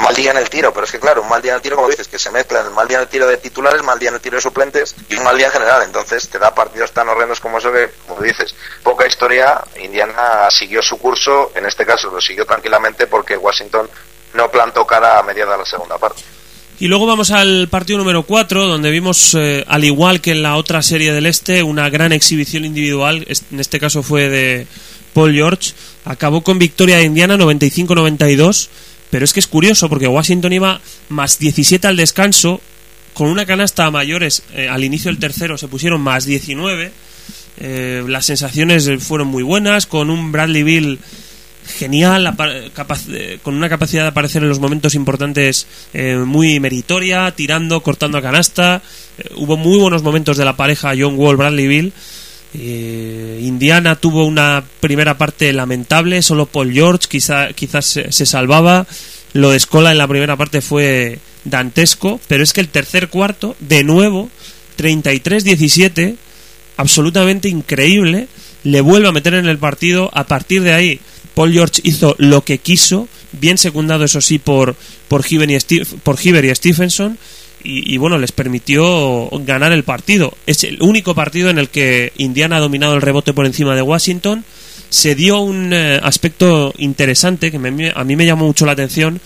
[0.00, 1.76] mal día en el tiro, pero es que claro, un mal día en el tiro,
[1.76, 4.08] como dices, que se mezclan el mal día en el tiro de titulares, mal día
[4.08, 6.92] en el tiro de suplentes y un mal día en general, entonces te da partidos
[6.92, 11.84] tan horrendos como eso que, como dices, poca historia, Indiana siguió su curso, en este
[11.84, 13.88] caso lo siguió tranquilamente porque Washington
[14.34, 16.22] no plantó cara a mediada de la segunda parte.
[16.80, 20.56] Y luego vamos al partido número 4, donde vimos, eh, al igual que en la
[20.56, 23.26] otra serie del Este, una gran exhibición individual.
[23.50, 24.68] En este caso fue de
[25.12, 25.72] Paul George.
[26.04, 28.68] Acabó con victoria de Indiana 95-92.
[29.10, 32.60] Pero es que es curioso porque Washington iba más 17 al descanso,
[33.18, 36.92] con una canasta a mayores eh, al inicio del tercero se pusieron más 19.
[37.60, 41.00] Eh, las sensaciones fueron muy buenas, con un Bradley Bill
[41.78, 42.32] genial,
[43.08, 45.66] eh, con una capacidad de aparecer en los momentos importantes
[46.24, 48.82] muy meritoria, tirando, cortando a canasta.
[49.34, 51.92] hubo muy buenos momentos de la pareja John Wall, Bradley
[52.52, 53.28] Bill.
[53.58, 58.86] Indiana tuvo una primera parte lamentable, solo Paul George quizá, quizás se, salvaba.
[59.32, 63.56] Lo de Escola en la primera parte fue dantesco, pero es que el tercer cuarto,
[63.58, 64.30] de nuevo,
[64.78, 66.16] 33-17,
[66.76, 68.28] absolutamente increíble,
[68.64, 70.10] le vuelve a meter en el partido.
[70.14, 71.00] A partir de ahí,
[71.34, 74.76] Paul George hizo lo que quiso, bien secundado, eso sí, por,
[75.08, 77.18] por y Stephenson
[77.62, 80.34] y, bueno, les permitió ganar el partido.
[80.46, 83.82] Es el único partido en el que Indiana ha dominado el rebote por encima de
[83.82, 84.44] Washington.
[84.90, 87.56] Se dio un eh, aspecto interesante que
[87.94, 89.20] a mí me llamó mucho la atención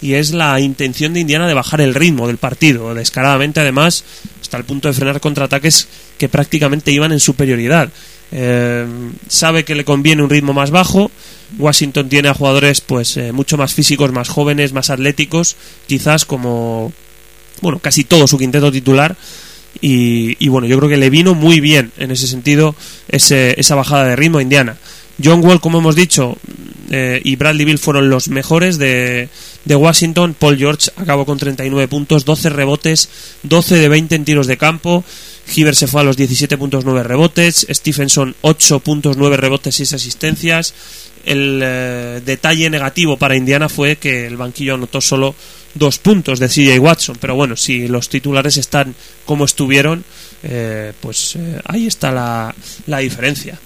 [0.00, 4.04] y es la intención de Indiana de bajar el ritmo del partido, descaradamente además,
[4.40, 7.90] hasta el punto de frenar contraataques que prácticamente iban en superioridad.
[8.30, 8.86] Eh,
[9.26, 11.10] sabe que le conviene un ritmo más bajo.
[11.58, 16.92] Washington tiene a jugadores pues eh, mucho más físicos, más jóvenes, más atléticos, quizás como
[17.60, 19.16] bueno casi todo su quinteto titular.
[19.80, 22.74] Y, bueno, yo creo que le vino muy bien en ese sentido
[23.06, 24.76] esa bajada de ritmo a Indiana.
[25.22, 26.36] John Wall, como hemos dicho,
[26.90, 29.28] eh, y Bradley Bill fueron los mejores de,
[29.64, 30.34] de, Washington.
[30.38, 33.08] Paul George acabó con 39 puntos, 12 rebotes,
[33.42, 35.04] 12 de 20 en tiros de campo.
[35.54, 37.66] Hiver se fue a los 17.9 rebotes.
[37.70, 40.74] Stephenson 8.9 rebotes y 6 asistencias.
[41.24, 45.34] El eh, detalle negativo para Indiana fue que el banquillo anotó solo
[45.74, 47.16] dos puntos de CJ Watson.
[47.20, 48.94] Pero bueno, si los titulares están
[49.24, 50.04] como estuvieron,
[50.42, 52.54] eh, pues ahí está la,
[52.86, 53.58] la diferencia.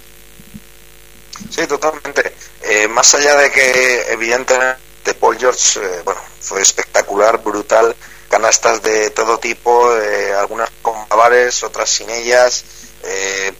[1.49, 2.33] Sí, totalmente.
[2.61, 7.95] Eh, más allá de que evidentemente Paul George, eh, bueno, fue espectacular, brutal,
[8.29, 12.63] canastas de todo tipo, eh, algunas con bares, otras sin ellas,
[13.03, 13.51] eh,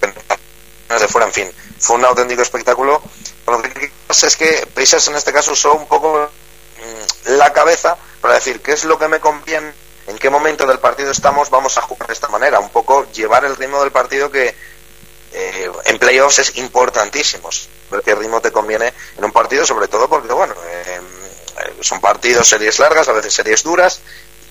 [0.89, 1.51] de fuera, en fin,
[1.83, 3.01] fue un auténtico espectáculo.
[3.45, 7.97] Lo que pasa es que Pacers en este caso usó un poco mm, la cabeza
[8.21, 9.73] para decir qué es lo que me conviene,
[10.07, 13.43] en qué momento del partido estamos, vamos a jugar de esta manera, un poco llevar
[13.43, 14.55] el ritmo del partido que
[15.33, 17.49] eh, en playoffs es importantísimo
[17.91, 21.01] ver qué ritmo te conviene en un partido, sobre todo porque, bueno, eh,
[21.81, 23.99] son partidos, series largas, a veces series duras,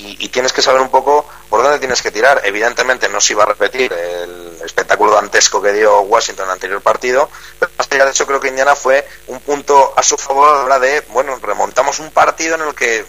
[0.03, 2.41] y, tienes que saber un poco por dónde tienes que tirar.
[2.45, 6.81] Evidentemente no se iba a repetir el espectáculo dantesco que dio Washington en el anterior
[6.81, 7.29] partido,
[7.59, 10.53] pero más allá de eso creo que Indiana fue un punto a su favor a
[10.53, 13.05] la hora de, bueno, remontamos un partido en el que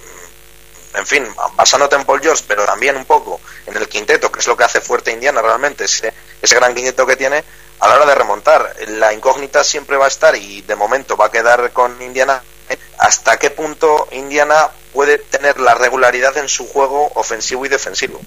[0.96, 4.48] en fin, basándote en Paul George, pero también un poco en el quinteto, que es
[4.48, 7.44] lo que hace fuerte Indiana realmente, ese, ese gran quinteto que tiene,
[7.80, 8.76] a la hora de remontar.
[8.88, 12.44] La incógnita siempre va a estar y de momento va a quedar con Indiana.
[13.00, 18.22] ¿Hasta qué punto Indiana puede tener la regularidad en su juego ofensivo y defensivo?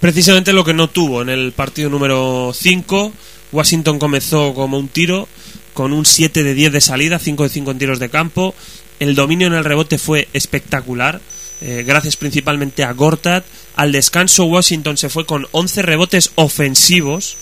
[0.00, 3.12] Precisamente lo que no tuvo en el partido número 5.
[3.52, 5.28] Washington comenzó como un tiro,
[5.74, 8.54] con un 7 de 10 de salida, 5 de 5 en tiros de campo.
[9.00, 11.20] El dominio en el rebote fue espectacular,
[11.60, 13.44] eh, gracias principalmente a Gortat.
[13.76, 17.36] Al descanso Washington se fue con 11 rebotes ofensivos,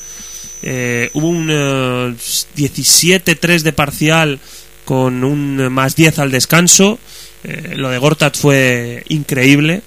[0.62, 4.38] eh, hubo un 17-3 eh, de parcial
[4.84, 6.98] con un más 10 al descanso.
[7.46, 9.82] Eh, lo de Gortat fue increíble.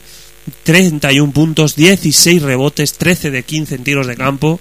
[0.64, 4.60] 31 puntos, 16 rebotes, 13 de 15 en tiros de campo.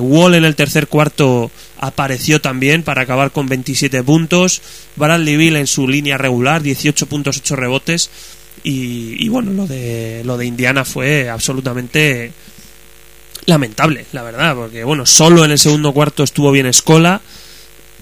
[0.00, 4.62] Wall en el tercer cuarto apareció también para acabar con 27 puntos.
[4.96, 8.10] Bradley Bill en su línea regular, 18 puntos, 8 rebotes.
[8.62, 12.32] Y, y, bueno, lo de, lo de Indiana fue absolutamente
[13.46, 17.20] lamentable, la verdad, porque bueno, solo en el segundo cuarto estuvo bien Escola.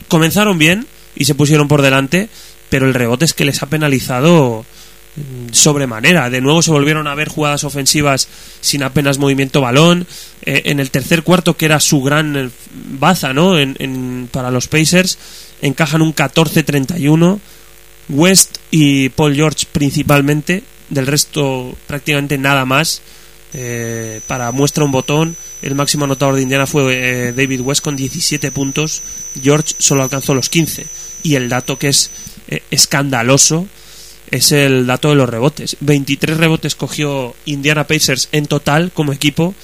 [0.09, 2.29] Comenzaron bien y se pusieron por delante,
[2.75, 4.66] pero el rebote es que les ha penalizado
[5.14, 6.29] mm, sobremanera.
[6.29, 8.27] De nuevo se volvieron a ver jugadas ofensivas
[8.61, 10.09] sin apenas movimiento balón.
[10.43, 12.51] Eh, en el tercer cuarto, que era su gran eh,
[12.99, 13.55] baza ¿no?
[14.33, 15.18] Para los Pacers,
[15.62, 17.39] encajan un 14-31.
[18.09, 23.03] West y Paul George principalmente, del resto prácticamente nada más.
[23.53, 28.51] Eh, para muestra un botón, el máximo anotador de Indiana fue David West con 17
[28.51, 29.01] puntos,
[29.41, 30.87] George solo alcanzó los 15.
[31.22, 32.11] Y el dato que es
[32.49, 33.66] eh, escandaloso
[34.30, 35.76] es el dato de los rebotes.
[35.80, 39.55] 23 rebotes cogió Indiana Pacers en total como equipo.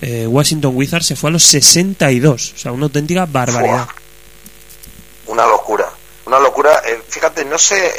[0.00, 2.52] Washington Wizards se fue a los 62.
[2.54, 3.88] O sea, una auténtica barbaridad.
[5.26, 5.88] Una locura.
[6.24, 6.80] Una locura.
[7.08, 7.94] fíjate, no sé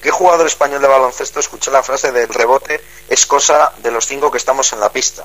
[0.00, 4.30] ¿Qué jugador español de baloncesto escuchó la frase del rebote es cosa de los cinco
[4.30, 5.24] que estamos en la pista?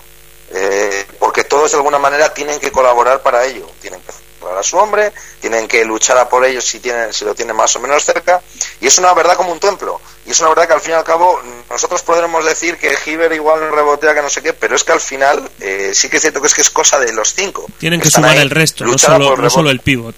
[0.51, 3.69] Eh, porque todos de alguna manera tienen que colaborar para ello.
[3.81, 4.11] Tienen que
[4.47, 7.75] a su hombre, tienen que luchar a por ellos si, tienen, si lo tienen más
[7.75, 8.41] o menos cerca.
[8.79, 9.99] Y es una verdad como un templo.
[10.25, 13.31] Y es una verdad que al fin y al cabo nosotros podremos decir que Giver
[13.33, 16.17] igual no rebotea que no sé qué, pero es que al final eh, sí que
[16.17, 17.65] es cierto que es que es cosa de los cinco.
[17.77, 20.15] Tienen que, sumar el resto, no solo, no solo el pivot.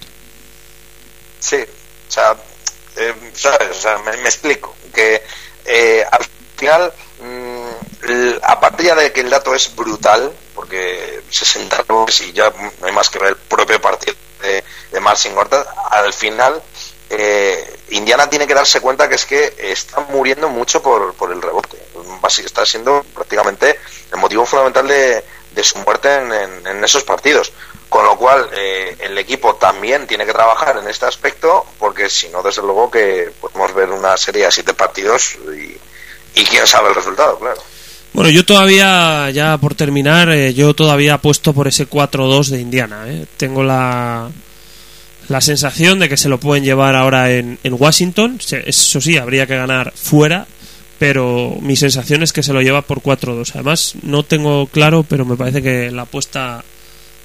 [1.40, 2.36] Sí, o sea,
[2.96, 3.70] eh, ¿sabes?
[3.72, 4.76] O sea, me, explico.
[4.94, 5.24] Que
[5.66, 6.26] eh, al
[6.56, 11.86] final, mm, a partir de que el dato es brutal, porque 60
[12.26, 14.17] y ya no hay más que ver el propio partido
[14.98, 16.62] de, Marcin Gortat, al final
[17.10, 21.42] eh, Indiana tiene que darse cuenta que es que está muriendo mucho por, por el
[21.42, 21.78] rebote.
[22.44, 23.80] Está siendo prácticamente
[24.12, 25.24] el motivo fundamental de,
[25.58, 27.52] de su muerte en, en, esos partidos.
[27.90, 32.28] Con lo cual, eh, el equipo también tiene que trabajar en este aspecto, porque si
[32.30, 35.38] no, desde luego que podemos ver una serie de siete partidos
[36.36, 37.62] y, quién sabe el resultado, claro.
[38.14, 43.06] Bueno, yo todavía, ya por terminar, eh, yo todavía apuesto por ese 4-2 de Indiana.
[43.08, 43.26] ¿eh?
[43.38, 44.30] Tengo la,
[45.30, 48.40] la sensación de que se lo pueden llevar ahora en, en Washington.
[48.66, 50.48] Eso sí, habría que ganar fuera,
[51.00, 53.52] pero mi sensación es que se lo lleva por 4-2.
[53.56, 56.64] Además, no tengo claro, pero me parece que la apuesta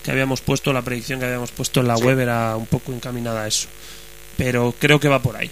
[0.02, 2.02] que habíamos puesto, la predicción que habíamos puesto en la Sí.
[2.04, 3.68] web era un poco encaminada a eso.
[4.36, 5.50] Pero creo que va por ahí.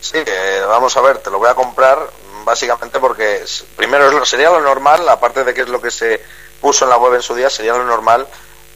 [0.00, 1.98] Sí, eh, vamos a ver, te lo voy a comprar
[2.44, 3.40] básicamente porque
[3.76, 6.20] primero sería lo normal, aparte de que es lo que se
[6.60, 8.26] puso en la web en su día, sería lo normal,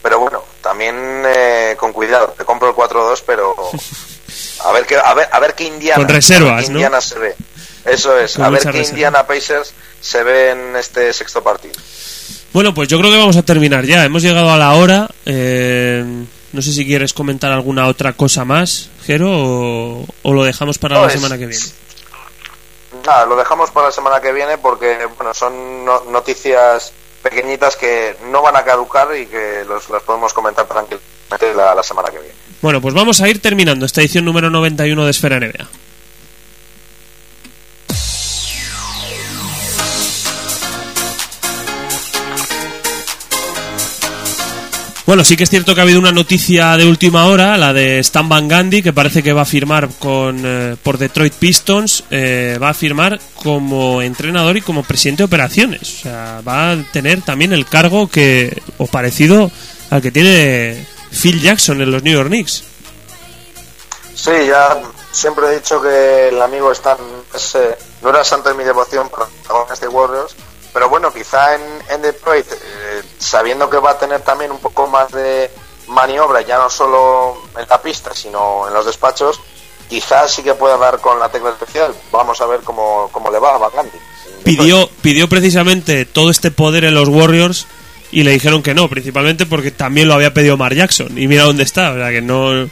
[0.07, 0.95] pero bueno, también
[1.25, 3.53] eh, con cuidado, te compro el 4-2, pero
[4.63, 6.01] a ver qué a ver a ver qué Indiana.
[6.65, 7.35] Indiana se ve.
[7.83, 8.89] Eso es, Con a ver qué reserva.
[8.89, 11.73] Indiana Pacers se ve en este sexto partido.
[12.53, 14.05] Bueno, pues yo creo que vamos a terminar ya.
[14.05, 15.09] Hemos llegado a la hora.
[15.25, 16.05] Eh,
[16.53, 20.95] no sé si quieres comentar alguna otra cosa más, Jero, o, o lo dejamos para
[20.95, 21.65] No, la es- semana que viene.
[23.05, 26.93] Nada, lo dejamos para la semana que viene porque bueno, son no- noticias
[27.29, 31.83] pequeñitas que no van a caducar y que los, las podemos comentar tranquilamente la, la
[31.83, 32.33] semana que viene.
[32.61, 35.67] Bueno, pues vamos a ir terminando esta edición número 91 de Esfera NBA.
[45.07, 47.99] Bueno, sí que es cierto que ha habido una noticia de última hora, la de
[47.99, 52.59] Stan Van Gundy, que parece que va a firmar con, eh, por Detroit Pistons, eh,
[52.61, 55.99] va a firmar como entrenador y como presidente de operaciones.
[55.99, 59.49] O sea, va a tener también el cargo que o parecido
[59.91, 62.65] al que tiene Phil Jackson en los New York Knicks.
[64.13, 64.77] Sí, ya
[65.13, 66.97] siempre he dicho que el amigo Stan
[67.33, 70.35] es, eh, no era santo de mi devoción para de Warriors,
[70.77, 75.11] pero bueno, quizá en, Detroit, eh, sabiendo que va a tener también un poco más
[75.11, 75.49] de
[75.87, 79.41] maniobra, ya no solo en la pista, sino en los despachos,
[79.89, 81.95] quizás sí que pueda dar con la tecla especial.
[82.11, 83.97] Vamos a ver cómo, cómo le va a Gundy.
[84.43, 87.65] Pidió, pidió precisamente todo este poder en los Warriors
[88.11, 91.17] y le dijeron que no, principalmente porque también lo había pedido Mark Jackson.
[91.17, 92.53] Y mira dónde está, o sea que no.
[92.55, 92.69] eh,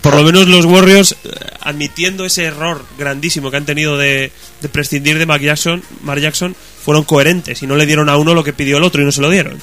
[0.00, 1.30] Por lo menos los Warriors, eh,
[1.62, 6.54] admitiendo ese error grandísimo que han tenido de, de prescindir de Mark Jackson, Mark Jackson,
[6.86, 9.10] fueron coherentes y no le dieron a uno lo que pidió el otro y no
[9.10, 9.60] se lo dieron.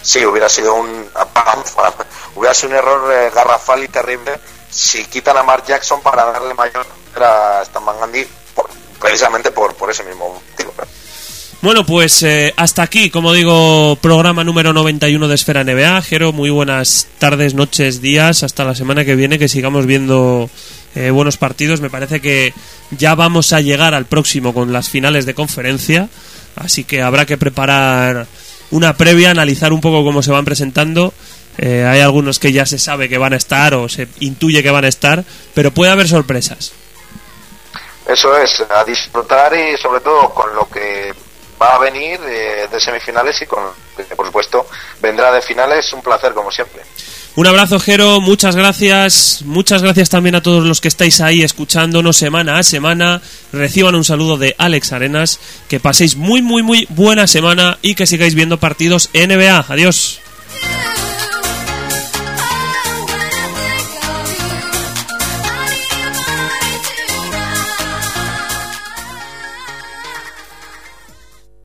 [0.00, 1.04] Sí, hubiera sido un
[2.34, 4.32] hubiera sido un error eh, garrafal y terrible
[4.70, 6.86] si quitan a Mark Jackson para darle mayor
[7.20, 10.72] a Stan Van Gundy por- precisamente por, por ese mismo motivo.
[11.60, 16.00] Bueno, pues eh, hasta aquí, como digo, programa número 91 de Esfera NBA.
[16.02, 18.44] Jero, muy buenas tardes, noches, días.
[18.44, 20.48] Hasta la semana que viene, que sigamos viendo
[20.94, 21.80] eh, buenos partidos.
[21.80, 22.52] Me parece que
[22.90, 26.08] ya vamos a llegar al próximo con las finales de conferencia.
[26.56, 28.26] Así que habrá que preparar
[28.70, 31.12] una previa, analizar un poco cómo se van presentando.
[31.56, 34.70] Eh, hay algunos que ya se sabe que van a estar o se intuye que
[34.70, 35.24] van a estar,
[35.54, 36.72] pero puede haber sorpresas.
[38.06, 41.12] Eso es, a disfrutar y sobre todo con lo que
[41.60, 43.64] va a venir eh, de semifinales y con
[44.16, 44.66] por supuesto
[45.00, 46.82] vendrá de finales, un placer como siempre.
[47.38, 49.42] Un abrazo, Jero, muchas gracias.
[49.44, 53.22] Muchas gracias también a todos los que estáis ahí escuchándonos semana a semana.
[53.52, 55.38] Reciban un saludo de Alex Arenas.
[55.68, 59.66] Que paséis muy, muy, muy buena semana y que sigáis viendo partidos NBA.
[59.68, 60.18] Adiós.